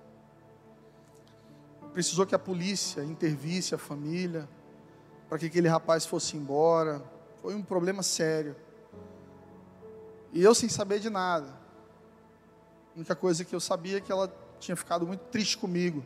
[1.92, 4.48] Precisou que a polícia intervisse a família
[5.28, 7.02] para que aquele rapaz fosse embora.
[7.42, 8.54] Foi um problema sério.
[10.32, 11.48] E eu sem saber de nada.
[12.94, 16.04] A única coisa que eu sabia é que ela tinha ficado muito triste comigo.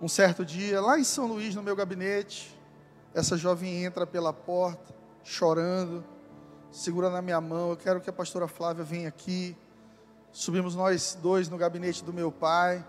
[0.00, 2.58] Um certo dia, lá em São Luís, no meu gabinete,
[3.12, 6.02] essa jovem entra pela porta, chorando,
[6.70, 7.70] segurando a minha mão.
[7.70, 9.54] Eu quero que a pastora Flávia venha aqui.
[10.32, 12.82] Subimos nós dois no gabinete do meu pai.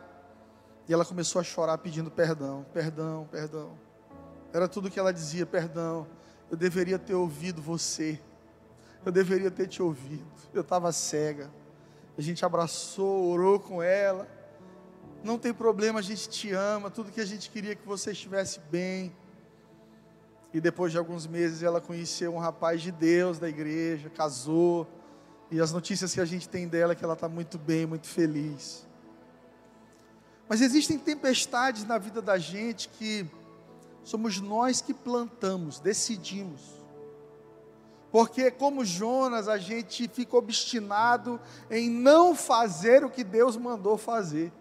[0.87, 3.77] E ela começou a chorar pedindo perdão, perdão, perdão.
[4.53, 6.07] Era tudo que ela dizia: perdão,
[6.49, 8.21] eu deveria ter ouvido você.
[9.05, 10.25] Eu deveria ter te ouvido.
[10.53, 11.51] Eu estava cega.
[12.17, 14.27] A gente abraçou, orou com ela.
[15.23, 16.89] Não tem problema, a gente te ama.
[16.89, 19.15] Tudo que a gente queria que você estivesse bem.
[20.53, 24.87] E depois de alguns meses ela conheceu um rapaz de Deus da igreja, casou.
[25.49, 28.07] E as notícias que a gente tem dela é que ela está muito bem, muito
[28.07, 28.87] feliz.
[30.49, 33.25] Mas existem tempestades na vida da gente que
[34.03, 36.81] somos nós que plantamos, decidimos.
[38.11, 44.51] Porque, como Jonas, a gente fica obstinado em não fazer o que Deus mandou fazer.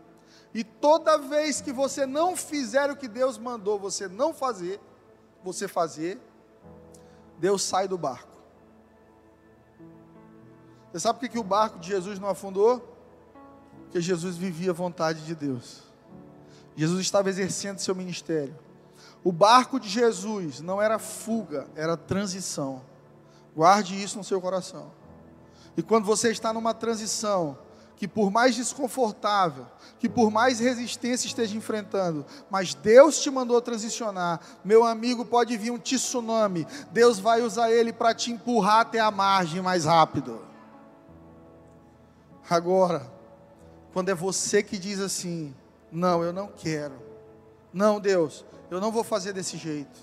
[0.53, 4.81] E toda vez que você não fizer o que Deus mandou você não fazer,
[5.45, 6.21] você fazer,
[7.39, 8.29] Deus sai do barco.
[10.91, 12.97] Você sabe por que, que o barco de Jesus não afundou?
[13.85, 15.83] Porque Jesus vivia a vontade de Deus.
[16.77, 18.57] Jesus estava exercendo seu ministério.
[19.23, 22.83] O barco de Jesus não era fuga, era transição.
[23.55, 24.91] Guarde isso no seu coração.
[25.77, 27.59] E quando você está numa transição,
[28.01, 29.67] que por mais desconfortável,
[29.99, 35.71] que por mais resistência esteja enfrentando, mas Deus te mandou transicionar, meu amigo, pode vir
[35.71, 40.41] um tsunami, Deus vai usar ele para te empurrar até a margem mais rápido.
[42.49, 43.07] Agora,
[43.93, 45.55] quando é você que diz assim:
[45.93, 46.95] Não, eu não quero,
[47.71, 50.01] não, Deus, eu não vou fazer desse jeito,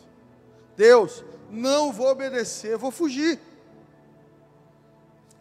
[0.75, 3.39] Deus, não vou obedecer, vou fugir.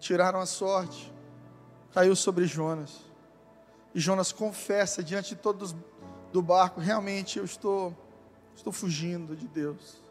[0.01, 1.13] Tiraram a sorte,
[1.97, 3.07] caiu sobre Jonas.
[3.95, 5.75] E Jonas confessa diante de todos
[6.31, 7.97] do barco: realmente eu estou,
[8.55, 10.05] estou fugindo de Deus.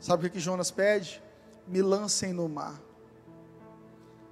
[0.00, 1.22] Sabe o que, Jonas pede?
[1.68, 2.80] Me lancem no mar.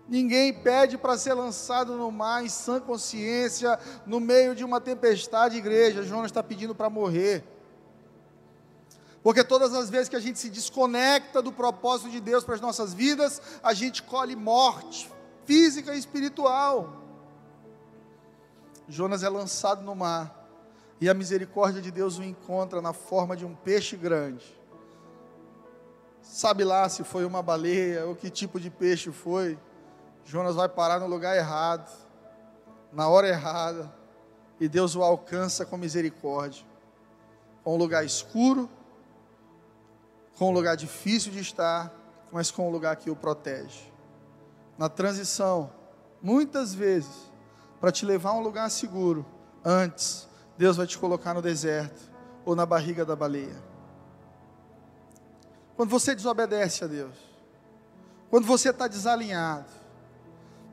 [0.08, 5.58] Ninguém pede para ser lançado no mar em sã consciência, no meio de uma tempestade,
[5.58, 6.02] igreja.
[6.02, 7.44] Jonas está pedindo para morrer.
[9.22, 12.60] Porque todas as vezes que a gente se desconecta do propósito de Deus para as
[12.62, 15.12] nossas vidas, a gente colhe morte
[15.45, 17.03] física e espiritual.
[18.88, 20.45] Jonas é lançado no mar
[21.01, 24.45] e a misericórdia de Deus o encontra na forma de um peixe grande.
[26.22, 29.59] Sabe lá se foi uma baleia ou que tipo de peixe foi.
[30.24, 31.90] Jonas vai parar no lugar errado,
[32.92, 33.92] na hora errada,
[34.59, 36.64] e Deus o alcança com misericórdia.
[37.62, 38.68] Com um lugar escuro,
[40.38, 41.92] com um lugar difícil de estar,
[42.32, 43.93] mas com um lugar que o protege.
[44.77, 45.70] Na transição,
[46.20, 47.31] muitas vezes,
[47.81, 49.25] para te levar a um lugar seguro,
[49.64, 52.01] antes, Deus vai te colocar no deserto
[52.45, 53.62] ou na barriga da baleia.
[55.77, 57.16] Quando você desobedece a Deus,
[58.31, 59.70] quando você está desalinhado,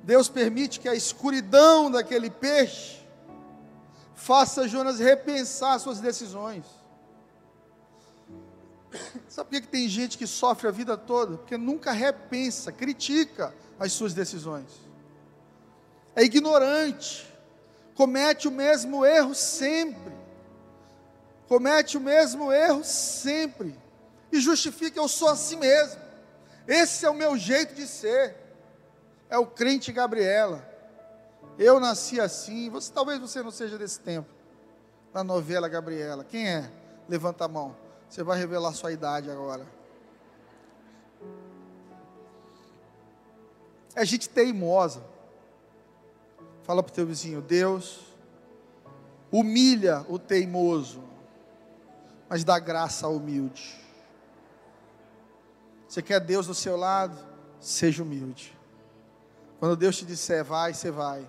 [0.04, 3.02] Deus permite que a escuridão daquele peixe
[4.16, 6.66] faça Jonas repensar suas decisões.
[9.28, 11.38] Sabe por que tem gente que sofre a vida toda?
[11.38, 14.68] Porque nunca repensa, critica as suas decisões.
[16.16, 17.28] É ignorante,
[17.96, 20.22] comete o mesmo erro sempre.
[21.48, 23.78] Comete o mesmo erro sempre.
[24.32, 26.00] E justifica, eu sou assim mesmo.
[26.68, 28.38] Esse é o meu jeito de ser.
[29.30, 30.66] É o crente Gabriela.
[31.58, 32.70] Eu nasci assim.
[32.70, 34.30] Você, talvez você não seja desse tempo.
[35.14, 36.24] Na novela Gabriela.
[36.24, 36.72] Quem é?
[37.10, 37.76] Levanta a mão.
[38.12, 39.66] Você vai revelar sua idade agora.
[43.96, 45.02] É gente teimosa.
[46.64, 48.02] Fala para o teu vizinho, Deus
[49.32, 51.02] humilha o teimoso,
[52.28, 53.80] mas dá graça ao humilde.
[55.88, 57.18] Você quer Deus do seu lado?
[57.62, 58.60] Seja humilde.
[59.58, 61.26] Quando Deus te disser vai, você vai.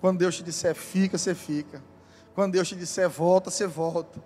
[0.00, 1.80] Quando Deus te disser fica, você fica.
[2.34, 4.20] Quando Deus te disser volta, você volta.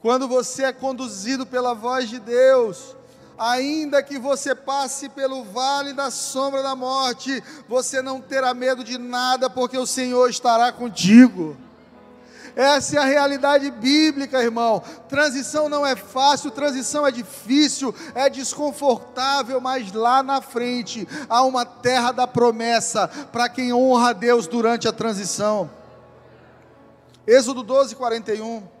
[0.00, 2.96] Quando você é conduzido pela voz de Deus,
[3.38, 8.98] Ainda que você passe pelo vale da sombra da morte, você não terá medo de
[8.98, 11.56] nada, porque o Senhor estará contigo.
[12.56, 14.82] Essa é a realidade bíblica, irmão.
[15.08, 21.64] Transição não é fácil, transição é difícil, é desconfortável, mas lá na frente há uma
[21.64, 25.70] terra da promessa para quem honra a Deus durante a transição.
[27.24, 28.77] Êxodo 12, 41.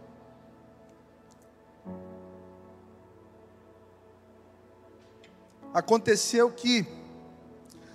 [5.72, 6.86] Aconteceu que,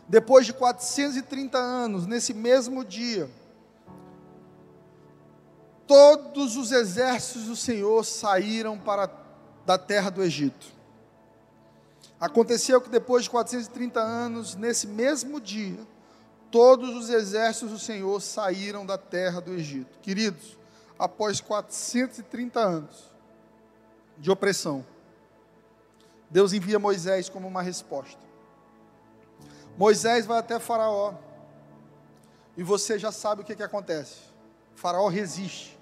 [0.07, 3.29] depois de 430 anos, nesse mesmo dia,
[5.87, 9.09] todos os exércitos do Senhor saíram para
[9.65, 10.67] da terra do Egito.
[12.19, 15.79] Aconteceu que depois de 430 anos, nesse mesmo dia,
[16.51, 19.99] todos os exércitos do Senhor saíram da terra do Egito.
[20.01, 20.57] Queridos,
[20.97, 23.11] após 430 anos
[24.17, 24.85] de opressão,
[26.33, 28.19] Deus envia Moisés como uma resposta.
[29.77, 31.13] Moisés vai até Faraó,
[32.57, 34.21] e você já sabe o que, que acontece.
[34.73, 35.79] Faraó resiste.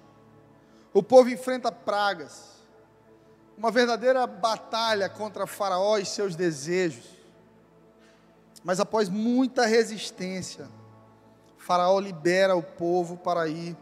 [0.92, 2.52] O povo enfrenta pragas.
[3.56, 7.06] Uma verdadeira batalha contra Faraó e seus desejos.
[8.62, 10.68] Mas após muita resistência,
[11.56, 13.74] Faraó libera o povo para ir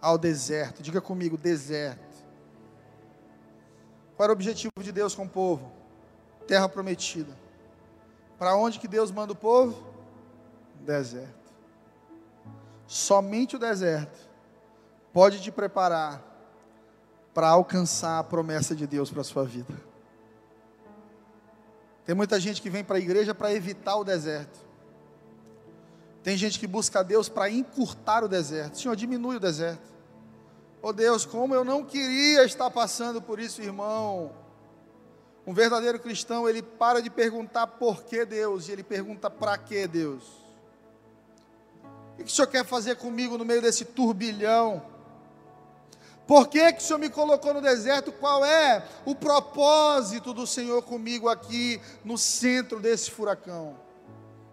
[0.00, 0.84] ao deserto.
[0.84, 2.16] Diga comigo, deserto.
[4.16, 5.75] Qual era o objetivo de Deus com o povo?
[6.46, 7.36] Terra prometida.
[8.38, 9.94] Para onde que Deus manda o povo?
[10.80, 11.34] Deserto.
[12.86, 14.18] Somente o deserto
[15.12, 16.22] pode te preparar
[17.34, 19.74] para alcançar a promessa de Deus para a sua vida.
[22.04, 24.64] Tem muita gente que vem para a igreja para evitar o deserto.
[26.22, 28.78] Tem gente que busca Deus para encurtar o deserto.
[28.78, 29.94] Senhor, diminui o deserto.
[30.80, 34.32] Oh Deus, como eu não queria estar passando por isso, irmão.
[35.46, 39.86] Um verdadeiro cristão, ele para de perguntar por que Deus, e ele pergunta para que
[39.86, 40.24] Deus.
[42.14, 44.82] O que o Senhor quer fazer comigo no meio desse turbilhão?
[46.26, 48.10] Por que, que o Senhor me colocou no deserto?
[48.10, 53.76] Qual é o propósito do Senhor comigo aqui no centro desse furacão?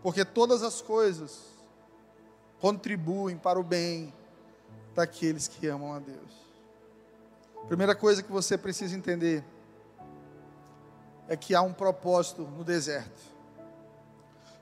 [0.04, 1.40] Porque todas as coisas
[2.60, 4.14] contribuem para o bem
[4.94, 6.44] daqueles que amam a Deus.
[7.68, 9.44] Primeira coisa que você precisa entender
[11.28, 13.22] é que há um propósito no deserto.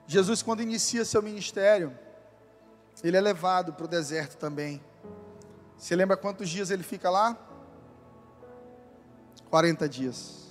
[0.08, 1.98] Jesus, quando inicia seu ministério,
[3.04, 4.84] ele é levado para o deserto também.
[5.78, 7.38] Você lembra quantos dias ele fica lá?
[9.50, 10.48] 40 dias.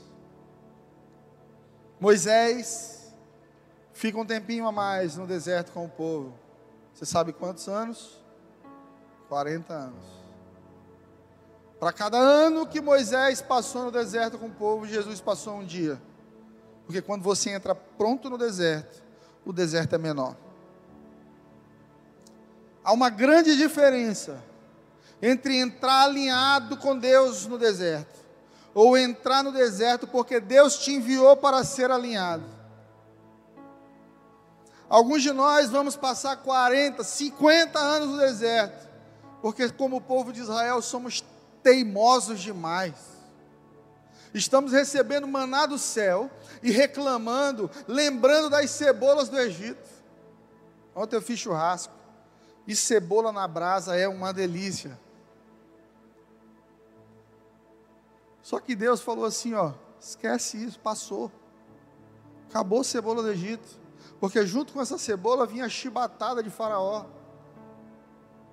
[2.00, 3.14] Moisés
[3.92, 6.34] fica um tempinho a mais no deserto com o povo.
[6.94, 8.20] Você sabe quantos anos?
[9.28, 10.19] 40 anos.
[11.80, 16.00] Para cada ano que Moisés passou no deserto com o povo, Jesus passou um dia.
[16.84, 19.02] Porque quando você entra pronto no deserto,
[19.46, 20.36] o deserto é menor.
[22.84, 24.44] Há uma grande diferença
[25.22, 28.18] entre entrar alinhado com Deus no deserto,
[28.74, 32.44] ou entrar no deserto porque Deus te enviou para ser alinhado.
[34.86, 38.88] Alguns de nós vamos passar 40, 50 anos no deserto,
[39.40, 41.24] porque, como povo de Israel, somos
[41.62, 42.94] teimosos demais.
[44.32, 46.30] Estamos recebendo maná do céu
[46.62, 49.88] e reclamando, lembrando das cebolas do Egito.
[50.94, 51.92] Ontem eu fiz churrasco
[52.66, 54.98] e cebola na brasa é uma delícia.
[58.42, 61.30] Só que Deus falou assim, ó, esquece isso, passou.
[62.48, 63.78] Acabou a cebola do Egito.
[64.18, 67.06] Porque junto com essa cebola vinha a chibatada de Faraó.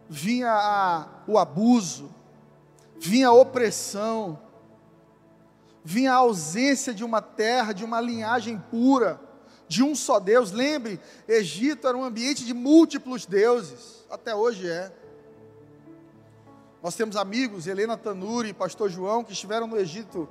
[0.10, 2.10] Vinha a, o abuso,
[3.00, 4.40] vinha a opressão,
[5.84, 9.20] vinha a ausência de uma terra, de uma linhagem pura,
[9.68, 10.52] de um só Deus.
[10.52, 14.92] Lembre, Egito era um ambiente de múltiplos deuses, até hoje é.
[16.82, 20.30] Nós temos amigos, Helena Tanuri e Pastor João, que estiveram no Egito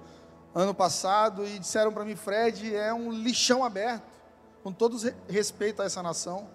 [0.54, 4.10] ano passado e disseram para mim, Fred, é um lixão aberto,
[4.62, 4.96] com todo
[5.28, 6.48] respeito a essa nação.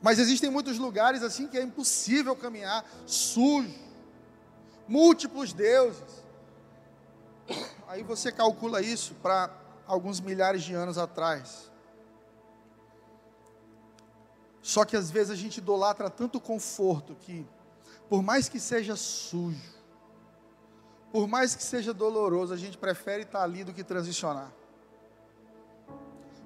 [0.00, 3.72] Mas existem muitos lugares assim que é impossível caminhar, sujo,
[4.88, 6.24] múltiplos deuses.
[7.86, 9.50] Aí você calcula isso para
[9.86, 11.70] alguns milhares de anos atrás.
[14.62, 17.46] Só que às vezes a gente idolatra tanto conforto que
[18.08, 19.74] por mais que seja sujo,
[21.12, 24.50] por mais que seja doloroso, a gente prefere estar ali do que transicionar.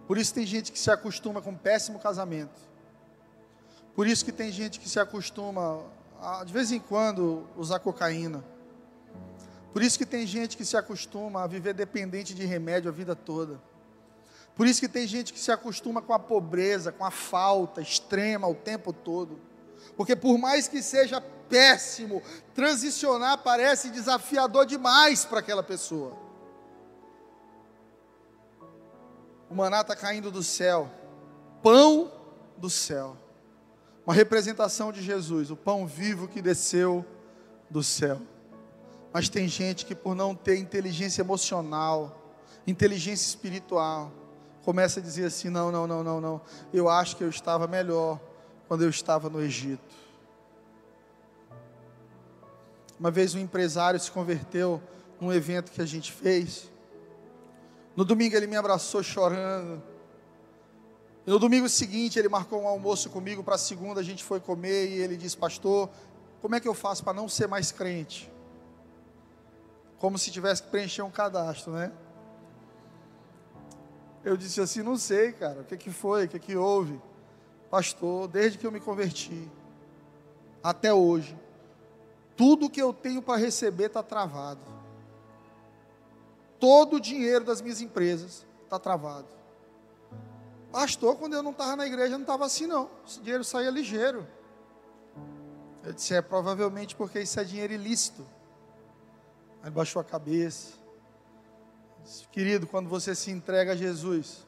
[0.07, 2.61] Por isso tem gente que se acostuma com um péssimo casamento.
[3.95, 5.85] Por isso que tem gente que se acostuma
[6.45, 8.45] de vez em quando usar cocaína.
[9.73, 13.15] Por isso que tem gente que se acostuma a viver dependente de remédio a vida
[13.15, 13.61] toda.
[14.57, 18.49] Por isso que tem gente que se acostuma com a pobreza, com a falta extrema
[18.49, 19.39] o tempo todo.
[19.97, 22.23] Porque por mais que seja péssimo,
[22.55, 26.17] transicionar parece desafiador demais para aquela pessoa.
[29.49, 30.91] O maná está caindo do céu,
[31.63, 32.13] pão
[32.57, 33.17] do céu,
[34.09, 37.05] uma representação de Jesus, o pão vivo que desceu
[37.69, 38.19] do céu.
[39.13, 42.33] Mas tem gente que, por não ter inteligência emocional,
[42.67, 44.11] inteligência espiritual,
[44.65, 46.41] começa a dizer assim: não, não, não, não, não.
[46.73, 48.19] Eu acho que eu estava melhor
[48.67, 49.95] quando eu estava no Egito.
[52.99, 54.83] Uma vez um empresário se converteu
[55.21, 56.73] num evento que a gente fez.
[57.95, 59.83] No domingo ele me abraçou chorando.
[61.29, 64.89] E no domingo seguinte ele marcou um almoço comigo para segunda, a gente foi comer
[64.89, 65.91] e ele disse: "Pastor,
[66.41, 68.33] como é que eu faço para não ser mais crente?"
[69.99, 71.93] Como se tivesse que preencher um cadastro, né?
[74.25, 76.99] Eu disse assim: não sei, cara, o que, que foi, o que, que houve?
[77.71, 79.51] Pastor, desde que eu me converti,
[80.63, 81.39] até hoje,
[82.39, 84.63] tudo que eu tenho para receber está travado.
[86.59, 89.38] Todo o dinheiro das minhas empresas está travado.
[90.71, 92.91] Pastor, quando eu não estava na igreja, não estava assim, não.
[93.07, 94.27] Esse dinheiro saía ligeiro.
[95.83, 98.27] Eu disse: é provavelmente porque isso é dinheiro ilícito.
[99.63, 100.77] Aí baixou a cabeça.
[102.31, 104.47] Querido, quando você se entrega a Jesus,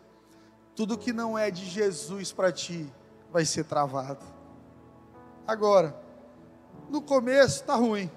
[0.75, 2.91] tudo que não é de Jesus para ti
[3.31, 4.25] vai ser travado.
[5.47, 5.95] Agora,
[6.89, 8.11] no começo está ruim,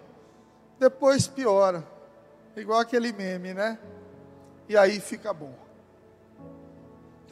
[0.80, 1.86] depois piora,
[2.56, 3.80] igual aquele meme, né?
[4.68, 5.63] E aí fica bom.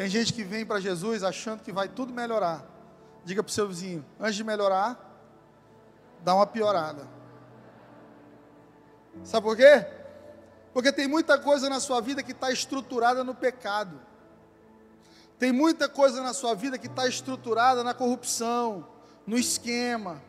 [0.01, 2.65] Tem gente que vem para Jesus achando que vai tudo melhorar.
[3.23, 4.99] Diga para o seu vizinho: antes de melhorar,
[6.23, 7.07] dá uma piorada.
[9.23, 9.85] Sabe por quê?
[10.73, 14.01] Porque tem muita coisa na sua vida que está estruturada no pecado.
[15.37, 18.87] Tem muita coisa na sua vida que está estruturada na corrupção,
[19.27, 20.19] no esquema.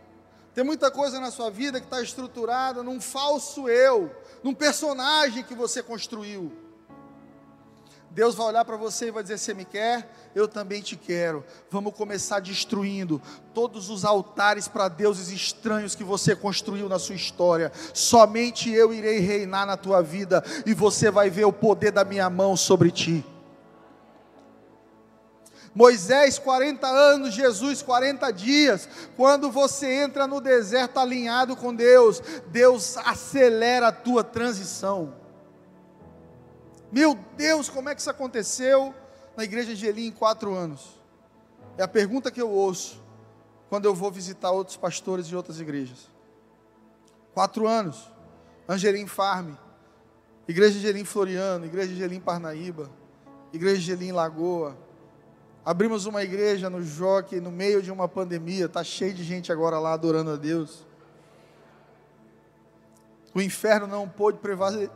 [0.52, 4.14] Tem muita coisa na sua vida que está estruturada num falso eu,
[4.44, 6.61] num personagem que você construiu.
[8.14, 10.06] Deus vai olhar para você e vai dizer: Você me quer?
[10.34, 11.42] Eu também te quero.
[11.70, 13.20] Vamos começar destruindo
[13.54, 17.72] todos os altares para deuses estranhos que você construiu na sua história.
[17.94, 22.28] Somente eu irei reinar na tua vida e você vai ver o poder da minha
[22.28, 23.24] mão sobre ti.
[25.74, 28.86] Moisés, 40 anos, Jesus, 40 dias.
[29.16, 35.21] Quando você entra no deserto alinhado com Deus, Deus acelera a tua transição.
[36.92, 38.94] Meu Deus, como é que isso aconteceu
[39.34, 41.00] na igreja de Eli em quatro anos?
[41.78, 43.02] É a pergunta que eu ouço
[43.70, 46.10] quando eu vou visitar outros pastores de outras igrejas.
[47.32, 48.12] Quatro anos,
[48.68, 49.54] Angelim Farm,
[50.46, 52.90] igreja de Elim Floriano, igreja de Elim Parnaíba,
[53.54, 54.76] igreja de Elim Lagoa.
[55.64, 59.78] Abrimos uma igreja no Joque no meio de uma pandemia, está cheio de gente agora
[59.78, 60.84] lá adorando a Deus.
[63.34, 64.38] O inferno não pôde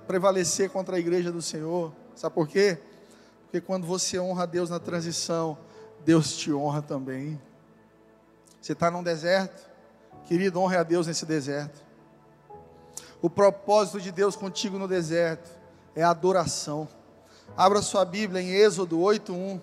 [0.07, 1.93] prevalecer contra a igreja do Senhor.
[2.15, 2.79] Sabe por quê?
[3.43, 5.57] Porque quando você honra a Deus na transição,
[6.05, 7.41] Deus te honra também.
[8.61, 9.69] Você está num deserto,
[10.27, 11.85] querido, honre a Deus nesse deserto.
[13.23, 15.49] O propósito de Deus contigo no deserto
[15.95, 16.87] é a adoração.
[17.57, 19.61] Abra sua Bíblia em Êxodo 8:1.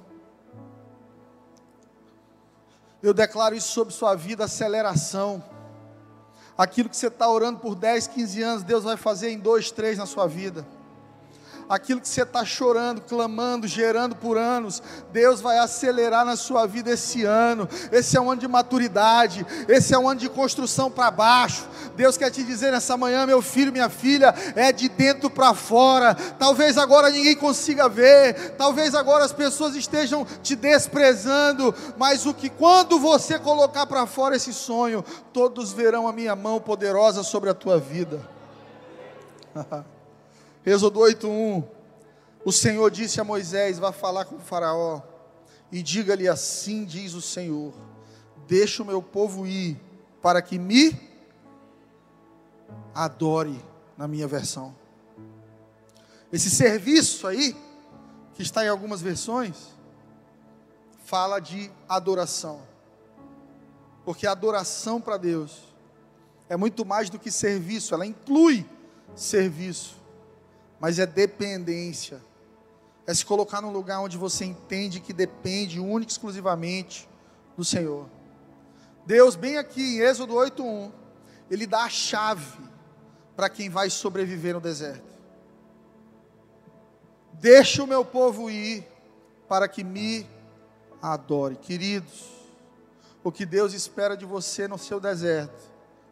[3.03, 5.43] Eu declaro isso sobre sua vida, aceleração.
[6.57, 9.97] Aquilo que você está orando por 10, 15 anos, Deus vai fazer em dois, três
[9.97, 10.65] na sua vida
[11.69, 16.91] aquilo que você está chorando, clamando, gerando por anos, Deus vai acelerar na sua vida
[16.91, 17.67] esse ano.
[17.91, 21.67] Esse é um ano de maturidade, esse é um ano de construção para baixo.
[21.95, 26.15] Deus quer te dizer nessa manhã, meu filho, minha filha, é de dentro para fora.
[26.15, 32.49] Talvez agora ninguém consiga ver, talvez agora as pessoas estejam te desprezando, mas o que
[32.49, 37.53] quando você colocar para fora esse sonho, todos verão a minha mão poderosa sobre a
[37.53, 38.21] tua vida.
[40.65, 41.63] Êxodo 8:1.
[42.45, 45.01] O Senhor disse a Moisés: Vá falar com o Faraó
[45.71, 47.73] e diga-lhe assim: diz o Senhor:
[48.47, 49.77] Deixa o meu povo ir,
[50.21, 50.97] para que me
[52.95, 53.61] adore,
[53.97, 54.73] na minha versão.
[56.31, 57.55] Esse serviço aí,
[58.33, 59.69] que está em algumas versões,
[61.03, 62.61] fala de adoração.
[64.05, 65.61] Porque adoração para Deus
[66.49, 68.65] é muito mais do que serviço, ela inclui
[69.15, 70.02] serviço
[70.83, 72.21] mas é dependência.
[73.07, 77.07] É se colocar num lugar onde você entende que depende única e exclusivamente
[77.55, 78.09] do Senhor.
[79.05, 80.91] Deus, bem aqui em Êxodo 8:1,
[81.49, 82.59] ele dá a chave
[83.33, 85.07] para quem vai sobreviver no deserto.
[87.31, 88.85] Deixa o meu povo ir
[89.47, 90.27] para que me
[91.01, 91.55] adore.
[91.55, 92.29] Queridos,
[93.23, 95.71] o que Deus espera de você no seu deserto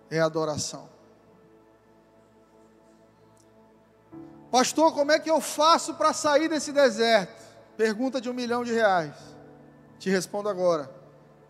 [0.10, 0.91] é adoração.
[4.52, 7.42] Pastor, como é que eu faço para sair desse deserto?
[7.78, 9.16] Pergunta de um milhão de reais.
[9.98, 10.94] Te respondo agora: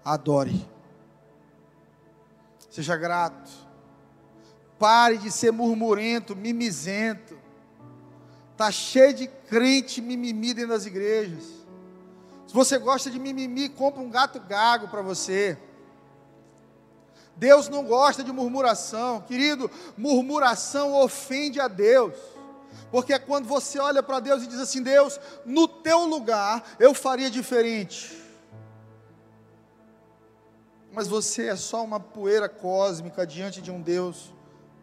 [0.06, 0.70] adore.
[2.70, 3.50] Seja grato.
[4.78, 7.38] Pare de ser murmurento, mimizento.
[8.52, 11.44] Está cheio de crente mimimi dentro das igrejas.
[12.48, 15.58] Se você gosta de mimimi, compra um gato gago para você.
[17.36, 19.22] Deus não gosta de murmuração.
[19.22, 22.14] Querido, murmuração ofende a Deus.
[22.92, 26.94] Porque é quando você olha para Deus e diz assim: Deus, no teu lugar eu
[26.94, 28.20] faria diferente.
[30.92, 34.34] Mas você é só uma poeira cósmica diante de um Deus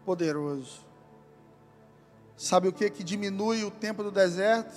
[0.04, 0.86] poderoso.
[2.36, 4.74] Sabe o que que diminui o tempo do deserto?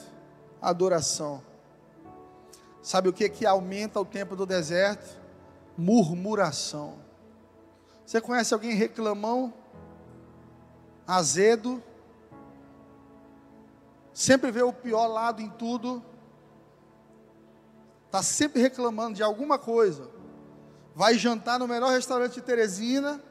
[0.62, 1.41] A adoração.
[2.82, 5.18] Sabe o que que aumenta o tempo do deserto?
[5.78, 6.95] Murmuração.
[8.05, 9.53] Você conhece alguém reclamão,
[11.07, 11.82] azedo,
[14.14, 16.03] sempre vê o pior lado em tudo,
[18.05, 20.09] está sempre reclamando de alguma coisa,
[20.95, 23.22] vai jantar no melhor restaurante de Teresina,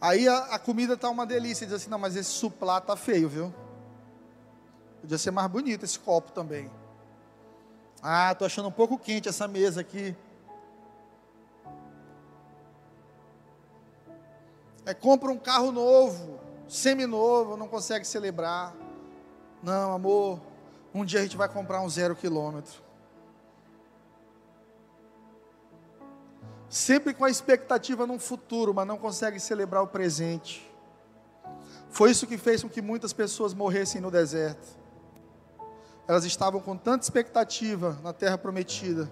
[0.00, 3.28] aí a, a comida está uma delícia, diz assim, não, mas esse suplá está feio,
[3.28, 3.54] viu?
[5.00, 6.70] Podia ser mais bonito esse copo também.
[8.02, 10.16] Ah, estou achando um pouco quente essa mesa aqui.
[14.84, 18.74] É, compra um carro novo, semi-novo, não consegue celebrar.
[19.62, 20.40] Não, amor,
[20.94, 22.82] um dia a gente vai comprar um zero quilômetro.
[26.68, 30.70] Sempre com a expectativa num futuro, mas não consegue celebrar o presente.
[31.90, 34.78] Foi isso que fez com que muitas pessoas morressem no deserto.
[36.06, 39.10] Elas estavam com tanta expectativa na terra prometida,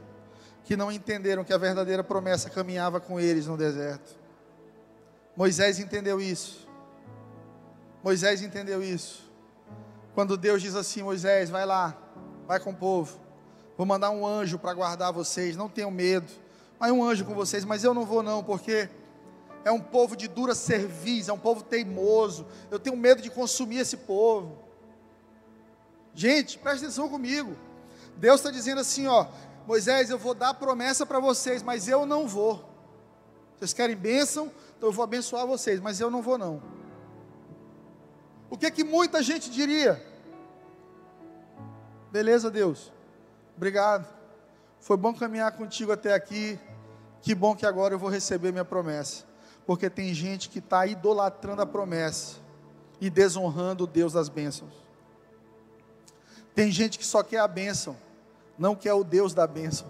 [0.64, 4.16] que não entenderam que a verdadeira promessa caminhava com eles no deserto.
[5.36, 6.66] Moisés entendeu isso.
[8.02, 9.27] Moisés entendeu isso.
[10.18, 11.96] Quando Deus diz assim: Moisés, vai lá,
[12.44, 13.20] vai com o povo.
[13.76, 16.26] Vou mandar um anjo para guardar vocês, não tenham medo.
[16.76, 18.88] Vai um anjo com vocês, mas eu não vou não, porque
[19.64, 22.44] é um povo de dura cerviz, é um povo teimoso.
[22.68, 24.58] Eu tenho medo de consumir esse povo.
[26.12, 27.56] Gente, preste atenção comigo.
[28.16, 29.24] Deus está dizendo assim, ó,
[29.68, 32.68] Moisés, eu vou dar promessa para vocês, mas eu não vou.
[33.56, 34.50] Vocês querem bênção?
[34.76, 36.77] Então eu vou abençoar vocês, mas eu não vou não.
[38.50, 40.02] O que que muita gente diria?
[42.10, 42.92] Beleza, Deus.
[43.56, 44.06] Obrigado.
[44.80, 46.58] Foi bom caminhar contigo até aqui.
[47.20, 49.24] Que bom que agora eu vou receber minha promessa.
[49.66, 52.36] Porque tem gente que está idolatrando a promessa
[53.00, 54.72] e desonrando o Deus das bênçãos.
[56.54, 57.96] Tem gente que só quer a bênção,
[58.58, 59.86] não quer o Deus da bênção.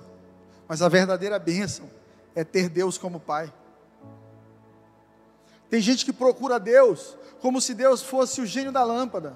[0.67, 1.89] Mas a verdadeira bênção
[2.35, 3.53] é ter Deus como Pai.
[5.71, 9.35] Tem gente que procura Deus como se Deus fosse o gênio da lâmpada,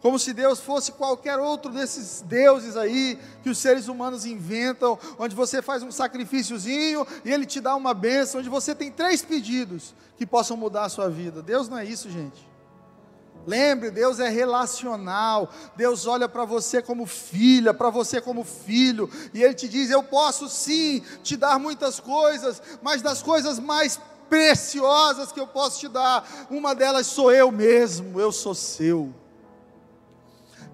[0.00, 5.34] como se Deus fosse qualquer outro desses deuses aí que os seres humanos inventam, onde
[5.34, 9.94] você faz um sacrifíciozinho e ele te dá uma bênção, onde você tem três pedidos
[10.18, 11.40] que possam mudar a sua vida.
[11.40, 12.46] Deus não é isso, gente.
[13.46, 15.50] Lembre, Deus é relacional.
[15.76, 20.02] Deus olha para você como filha, para você como filho, e Ele te diz: Eu
[20.02, 23.98] posso sim te dar muitas coisas, mas das coisas mais
[24.28, 29.12] preciosas que eu posso te dar, uma delas sou eu mesmo, eu sou seu.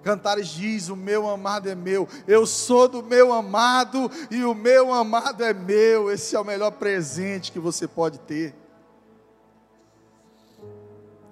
[0.03, 4.93] Cantares diz: O meu amado é meu, eu sou do meu amado e o meu
[4.93, 6.11] amado é meu.
[6.11, 8.55] Esse é o melhor presente que você pode ter.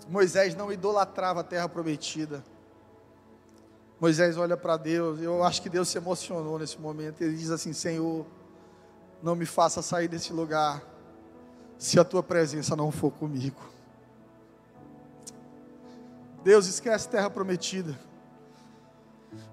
[0.09, 2.45] Moisés não idolatrava a terra prometida.
[4.01, 7.23] Moisés olha para Deus, eu acho que Deus se emocionou nesse momento.
[7.23, 8.27] Ele diz assim: Senhor,
[9.23, 10.98] não me faça sair desse lugar
[11.79, 13.61] se a tua presença não for comigo.
[16.43, 17.99] Deus esquece terra prometida.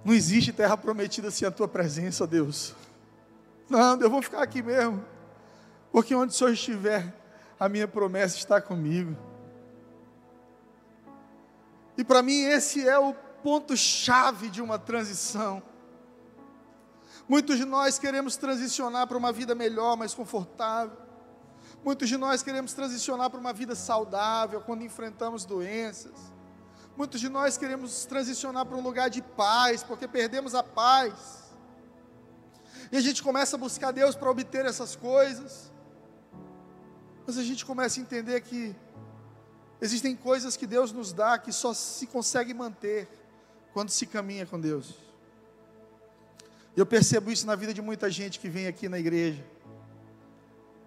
[0.04, 2.74] Não existe terra prometida sem a tua presença, Deus.
[3.70, 5.04] Não, eu vou ficar aqui mesmo.
[5.92, 7.14] Porque onde o Senhor estiver,
[7.60, 9.16] a minha promessa está comigo.
[11.98, 13.14] E para mim esse é o
[13.44, 15.62] ponto chave de uma transição.
[17.28, 21.05] Muitos de nós queremos transicionar para uma vida melhor, mais confortável.
[21.86, 26.14] Muitos de nós queremos transicionar para uma vida saudável quando enfrentamos doenças.
[26.98, 31.44] Muitos de nós queremos transicionar para um lugar de paz, porque perdemos a paz.
[32.92, 35.72] E a gente começa a buscar Deus para obter essas coisas.
[37.28, 38.76] Mas a gente começa a entender que
[39.80, 43.08] existem coisas que Deus nos dá que só se consegue manter
[43.74, 44.96] quando se caminha com Deus.
[46.76, 49.54] Eu percebo isso na vida de muita gente que vem aqui na igreja.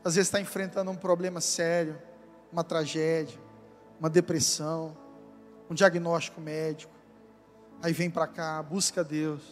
[0.08, 2.00] Às vezes está enfrentando um problema sério,
[2.50, 3.38] uma tragédia,
[4.00, 4.96] uma depressão,
[5.68, 6.94] um diagnóstico médico.
[7.82, 9.42] Aí vem para cá, busca Deus.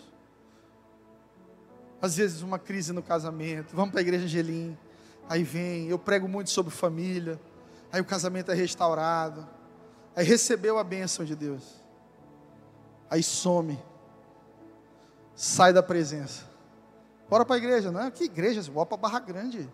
[2.01, 3.77] Às vezes uma crise no casamento.
[3.77, 4.79] Vamos para a igreja Angelim.
[5.29, 7.39] Aí vem, eu prego muito sobre família.
[7.93, 9.47] Aí o casamento é restaurado.
[10.17, 11.85] Aí recebeu a bênção de Deus.
[13.11, 13.79] Aí some.
[15.35, 16.45] Sai da presença.
[17.29, 18.11] Bora para a igreja, não é?
[18.11, 18.63] Que igreja?
[18.73, 19.69] Bora para Barra Grande.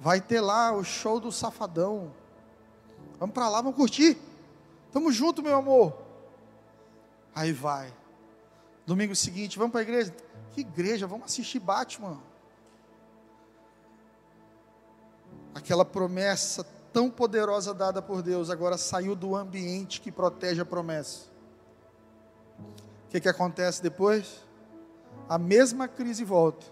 [0.00, 2.12] Vai ter lá o show do Safadão.
[3.18, 4.16] Vamos para lá, vamos curtir.
[4.92, 5.96] Tamo junto, meu amor.
[7.34, 7.92] Aí vai.
[8.86, 10.14] Domingo seguinte, vamos para a igreja.
[10.52, 11.06] Que igreja?
[11.06, 12.18] Vamos assistir Batman.
[15.54, 21.26] Aquela promessa tão poderosa dada por Deus agora saiu do ambiente que protege a promessa.
[23.06, 24.44] O que, que acontece depois?
[25.28, 26.66] A mesma crise volta,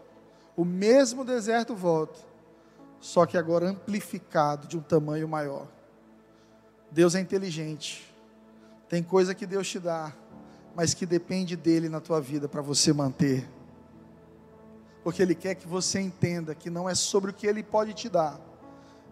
[0.57, 2.19] o mesmo deserto volta,
[3.01, 5.67] só que agora amplificado de um tamanho maior.
[6.91, 8.13] Deus é inteligente,
[8.89, 10.13] tem coisa que Deus te dá,
[10.75, 13.49] mas que depende dele na tua vida para você manter.
[15.03, 18.09] Porque Ele quer que você entenda que não é sobre o que Ele pode te
[18.09, 18.41] dar,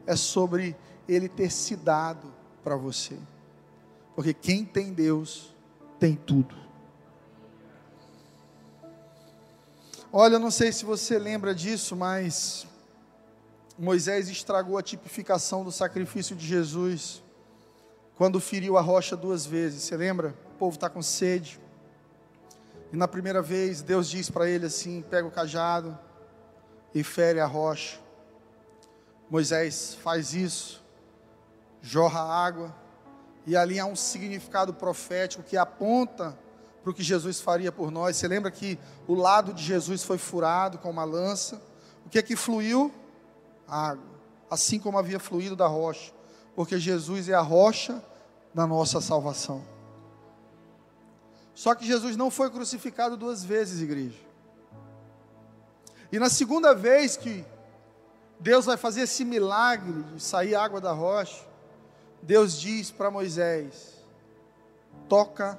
[0.06, 0.76] é sobre
[1.08, 2.32] Ele ter se dado
[2.62, 3.16] para você.
[4.14, 5.54] Porque quem tem Deus,
[5.98, 6.54] tem tudo.
[10.12, 12.66] Olha, eu não sei se você lembra disso, mas
[13.78, 17.22] Moisés estragou a tipificação do sacrifício de Jesus
[18.16, 19.82] quando feriu a rocha duas vezes.
[19.82, 20.34] Você lembra?
[20.54, 21.60] O povo está com sede.
[22.92, 25.98] E na primeira vez, Deus diz para ele assim: pega o cajado
[26.94, 27.98] e fere a rocha.
[29.28, 30.84] Moisés faz isso,
[31.82, 32.72] jorra água,
[33.44, 36.38] e ali há um significado profético que aponta
[36.82, 38.16] para o que Jesus faria por nós.
[38.16, 41.60] Você lembra que o lado de Jesus foi furado com uma lança?
[42.06, 42.92] O que é que fluiu?
[43.66, 44.04] Água.
[44.50, 46.12] Assim como havia fluído da rocha.
[46.54, 48.02] Porque Jesus é a rocha
[48.52, 49.64] da nossa salvação.
[51.54, 54.18] Só que Jesus não foi crucificado duas vezes, igreja.
[56.10, 57.44] E na segunda vez que
[58.38, 61.44] Deus vai fazer esse milagre de sair água da rocha,
[62.22, 63.94] Deus diz para Moisés:
[65.08, 65.58] toca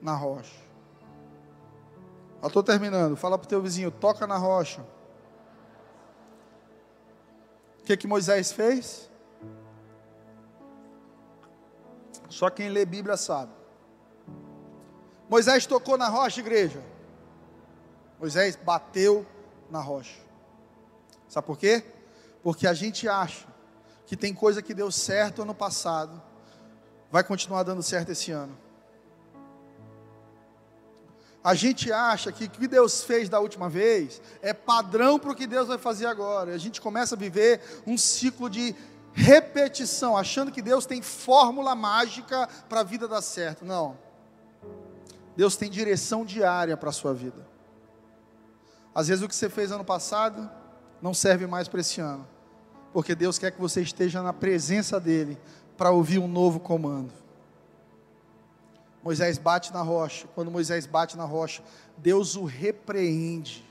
[0.00, 0.62] na rocha.
[2.42, 3.16] Eu estou terminando.
[3.16, 4.84] Fala para o teu vizinho, toca na rocha.
[7.82, 9.10] O que, que Moisés fez?
[12.28, 13.52] Só quem lê Bíblia sabe.
[15.28, 16.80] Moisés tocou na rocha, igreja.
[18.20, 19.26] Moisés bateu
[19.68, 20.16] na rocha.
[21.28, 21.84] Sabe por quê?
[22.40, 23.48] Porque a gente acha
[24.06, 26.22] que tem coisa que deu certo ano passado,
[27.10, 28.56] vai continuar dando certo esse ano.
[31.44, 35.34] A gente acha que o que Deus fez da última vez é padrão para o
[35.34, 36.54] que Deus vai fazer agora.
[36.54, 38.74] A gente começa a viver um ciclo de
[39.12, 43.64] repetição, achando que Deus tem fórmula mágica para a vida dar certo.
[43.64, 43.98] Não.
[45.36, 47.46] Deus tem direção diária para a sua vida.
[48.94, 50.48] Às vezes o que você fez ano passado
[51.00, 52.28] não serve mais para esse ano,
[52.92, 55.38] porque Deus quer que você esteja na presença dEle
[55.76, 57.21] para ouvir um novo comando.
[59.02, 60.26] Moisés bate na rocha.
[60.34, 61.62] Quando Moisés bate na rocha,
[61.96, 63.64] Deus o repreende.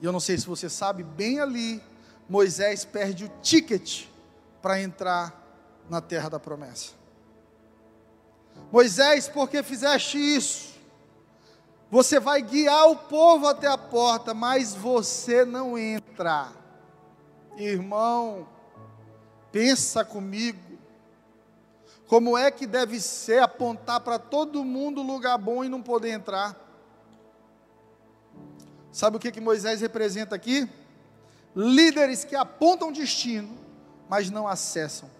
[0.00, 1.82] E eu não sei se você sabe, bem ali,
[2.28, 4.06] Moisés perde o ticket
[4.60, 5.40] para entrar
[5.88, 6.92] na terra da promessa.
[8.70, 10.72] Moisés, porque fizeste isso?
[11.90, 16.50] Você vai guiar o povo até a porta, mas você não entra.
[17.56, 18.48] Irmão,
[19.50, 20.71] pensa comigo.
[22.12, 26.54] Como é que deve ser apontar para todo mundo lugar bom e não poder entrar?
[28.90, 30.68] Sabe o que, que Moisés representa aqui?
[31.56, 33.56] Líderes que apontam destino,
[34.10, 35.10] mas não acessam.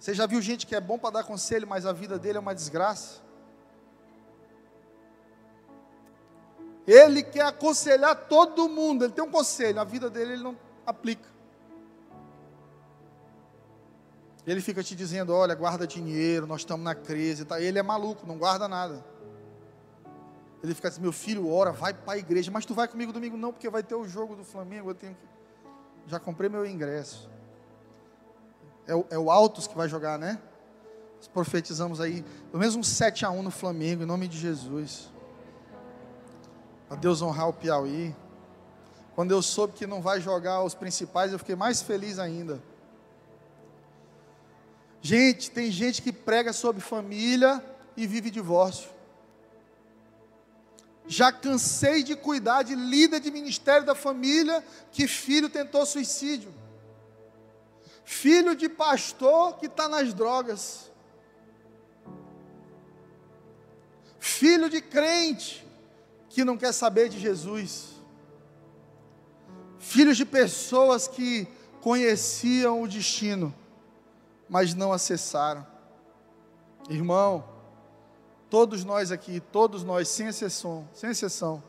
[0.00, 2.40] Você já viu gente que é bom para dar conselho, mas a vida dele é
[2.40, 3.20] uma desgraça?
[6.86, 11.33] Ele quer aconselhar todo mundo, ele tem um conselho, a vida dele ele não aplica.
[14.46, 17.44] Ele fica te dizendo: olha, guarda dinheiro, nós estamos na crise.
[17.44, 17.60] Tá?
[17.60, 19.04] Ele é maluco, não guarda nada.
[20.62, 23.36] Ele fica assim: meu filho, ora, vai para a igreja, mas tu vai comigo domingo?
[23.36, 24.90] Não, porque vai ter o jogo do Flamengo.
[24.90, 25.26] Eu tenho que.
[26.06, 27.30] Já comprei meu ingresso.
[28.86, 30.38] É o, é o Altos que vai jogar, né?
[31.16, 35.10] Nós profetizamos aí, pelo menos um 7 a 1 no Flamengo, em nome de Jesus.
[36.86, 38.14] Para Deus honrar o Piauí.
[39.14, 42.60] Quando eu soube que não vai jogar os principais, eu fiquei mais feliz ainda.
[45.06, 47.62] Gente, tem gente que prega sobre família
[47.94, 48.88] e vive divórcio.
[51.06, 56.50] Já cansei de cuidar de líder de ministério da família que filho tentou suicídio.
[58.02, 60.90] Filho de pastor que está nas drogas.
[64.18, 65.66] Filho de crente
[66.30, 67.88] que não quer saber de Jesus.
[69.78, 71.46] Filhos de pessoas que
[71.82, 73.54] conheciam o destino,
[74.48, 75.66] mas não acessaram.
[76.88, 77.44] Irmão,
[78.50, 81.62] todos nós aqui, todos nós, sem exceção, sem exceção,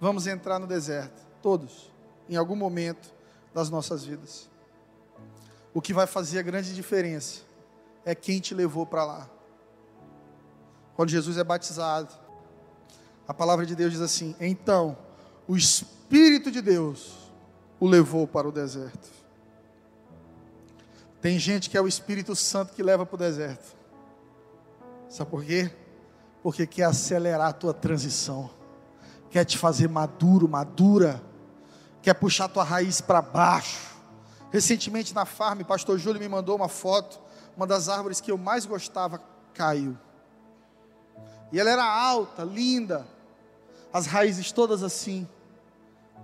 [0.00, 1.92] vamos entrar no deserto, todos,
[2.28, 3.12] em algum momento
[3.52, 4.50] das nossas vidas.
[5.72, 7.42] O que vai fazer a grande diferença
[8.04, 9.30] é quem te levou para lá.
[10.94, 12.12] Quando Jesus é batizado,
[13.26, 14.96] a palavra de Deus diz assim: então
[15.48, 17.30] o Espírito de Deus
[17.80, 19.23] o levou para o deserto.
[21.24, 23.74] Tem gente que é o Espírito Santo que leva para o deserto.
[25.08, 25.74] Sabe por quê?
[26.42, 28.50] Porque quer acelerar a tua transição,
[29.30, 31.22] quer te fazer maduro, madura,
[32.02, 33.96] quer puxar tua raiz para baixo.
[34.52, 37.18] Recentemente na farm, o pastor Júlio me mandou uma foto,
[37.56, 39.18] uma das árvores que eu mais gostava
[39.54, 39.96] caiu.
[41.50, 43.06] E ela era alta, linda,
[43.90, 45.26] as raízes todas assim.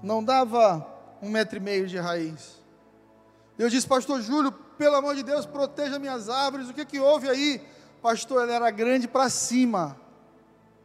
[0.03, 0.87] Não dava
[1.23, 2.61] um metro e meio de raiz.
[3.59, 6.70] Eu disse, pastor Júlio, pelo amor de Deus, proteja minhas árvores.
[6.70, 7.62] O que, que houve aí?
[8.01, 9.95] Pastor, ela era grande para cima,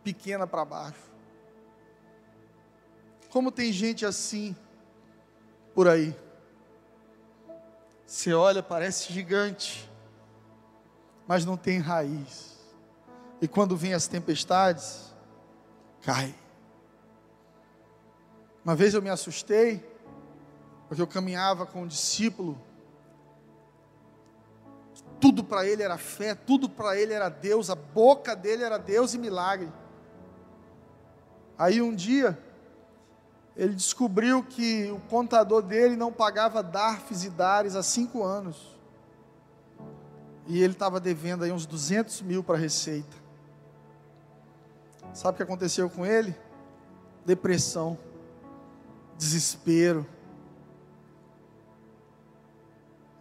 [0.03, 0.99] pequena para baixo.
[3.29, 4.53] Como tem gente assim
[5.73, 6.13] por aí?
[8.05, 9.89] Você olha, parece gigante,
[11.25, 12.57] mas não tem raiz.
[13.41, 15.15] E quando vem as tempestades,
[16.01, 16.35] cai.
[18.61, 19.89] Uma vez eu me assustei,
[20.89, 22.61] porque eu caminhava com um discípulo
[25.25, 29.15] tudo para ele era fé, tudo para ele era Deus, a boca dele era Deus
[29.15, 29.73] e milagre.
[31.57, 32.37] Aí um dia,
[33.57, 38.77] ele descobriu que o contador dele não pagava DARFs e DARES há cinco anos.
[40.45, 43.17] E ele estava devendo aí uns 200 mil para a Receita.
[45.11, 46.35] Sabe o que aconteceu com ele?
[47.25, 47.97] Depressão,
[49.17, 50.05] desespero,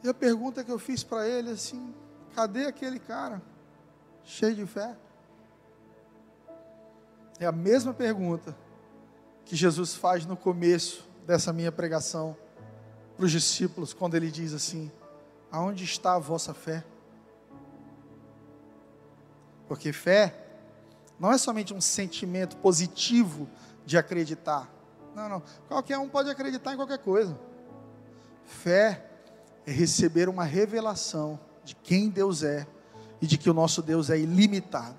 [0.05, 1.95] E a pergunta que eu fiz para ele assim:
[2.35, 3.41] cadê aquele cara
[4.23, 4.95] cheio de fé?
[7.41, 8.55] É a mesma pergunta
[9.47, 12.37] que Jesus faz no começo dessa minha pregação
[13.17, 14.93] para os discípulos, quando ele diz assim:
[15.51, 16.85] Aonde está a vossa fé?
[19.67, 20.35] Porque fé
[21.19, 23.49] não é somente um sentimento positivo
[23.87, 24.71] de acreditar.
[25.15, 25.43] Não, não.
[25.67, 27.39] Qualquer um pode acreditar em qualquer coisa.
[28.45, 29.14] Fé
[29.67, 32.67] é receber uma revelação de quem Deus é
[33.21, 34.97] e de que o nosso Deus é ilimitado.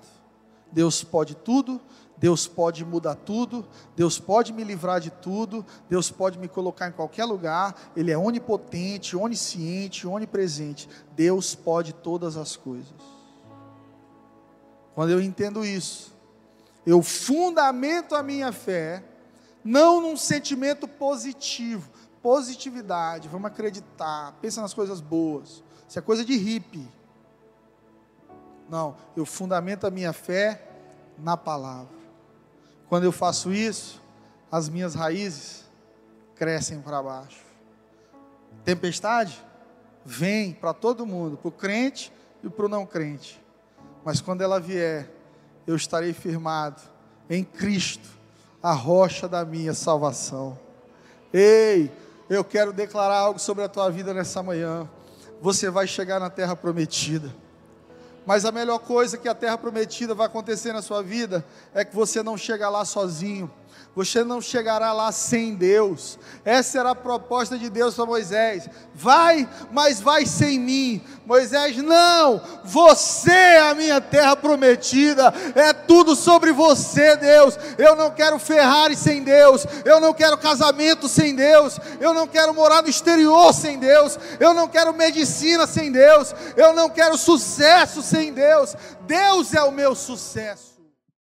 [0.72, 1.80] Deus pode tudo,
[2.18, 6.92] Deus pode mudar tudo, Deus pode me livrar de tudo, Deus pode me colocar em
[6.92, 10.88] qualquer lugar, Ele é onipotente, onisciente, onipresente.
[11.14, 13.16] Deus pode todas as coisas.
[14.94, 16.14] Quando eu entendo isso,
[16.86, 19.04] eu fundamento a minha fé,
[19.62, 21.90] não num sentimento positivo,
[22.26, 25.62] positividade, vamos acreditar, pensa nas coisas boas.
[25.88, 26.88] Isso é coisa de hippie.
[28.68, 30.60] Não, eu fundamento a minha fé
[31.16, 31.96] na palavra.
[32.88, 34.02] Quando eu faço isso,
[34.50, 35.66] as minhas raízes
[36.34, 37.44] crescem para baixo.
[38.64, 39.40] Tempestade
[40.04, 42.12] vem para todo mundo, para o crente
[42.42, 43.40] e para o não crente.
[44.04, 45.08] Mas quando ela vier,
[45.64, 46.82] eu estarei firmado
[47.30, 48.08] em Cristo,
[48.60, 50.58] a rocha da minha salvação.
[51.32, 51.92] Ei,
[52.28, 54.88] eu quero declarar algo sobre a tua vida nessa manhã.
[55.40, 57.34] Você vai chegar na terra prometida.
[58.24, 61.94] Mas a melhor coisa que a terra prometida vai acontecer na sua vida é que
[61.94, 63.50] você não chega lá sozinho
[63.96, 66.18] você não chegará lá sem Deus.
[66.44, 68.68] Essa era a proposta de Deus para Moisés.
[68.94, 71.02] Vai, mas vai sem mim.
[71.24, 77.58] Moisés, não, você é a minha terra prometida, é tudo sobre você, Deus.
[77.78, 82.52] Eu não quero Ferrari sem Deus, eu não quero casamento sem Deus, eu não quero
[82.52, 88.02] morar no exterior sem Deus, eu não quero medicina sem Deus, eu não quero sucesso
[88.02, 88.76] sem Deus.
[89.06, 90.75] Deus é o meu sucesso.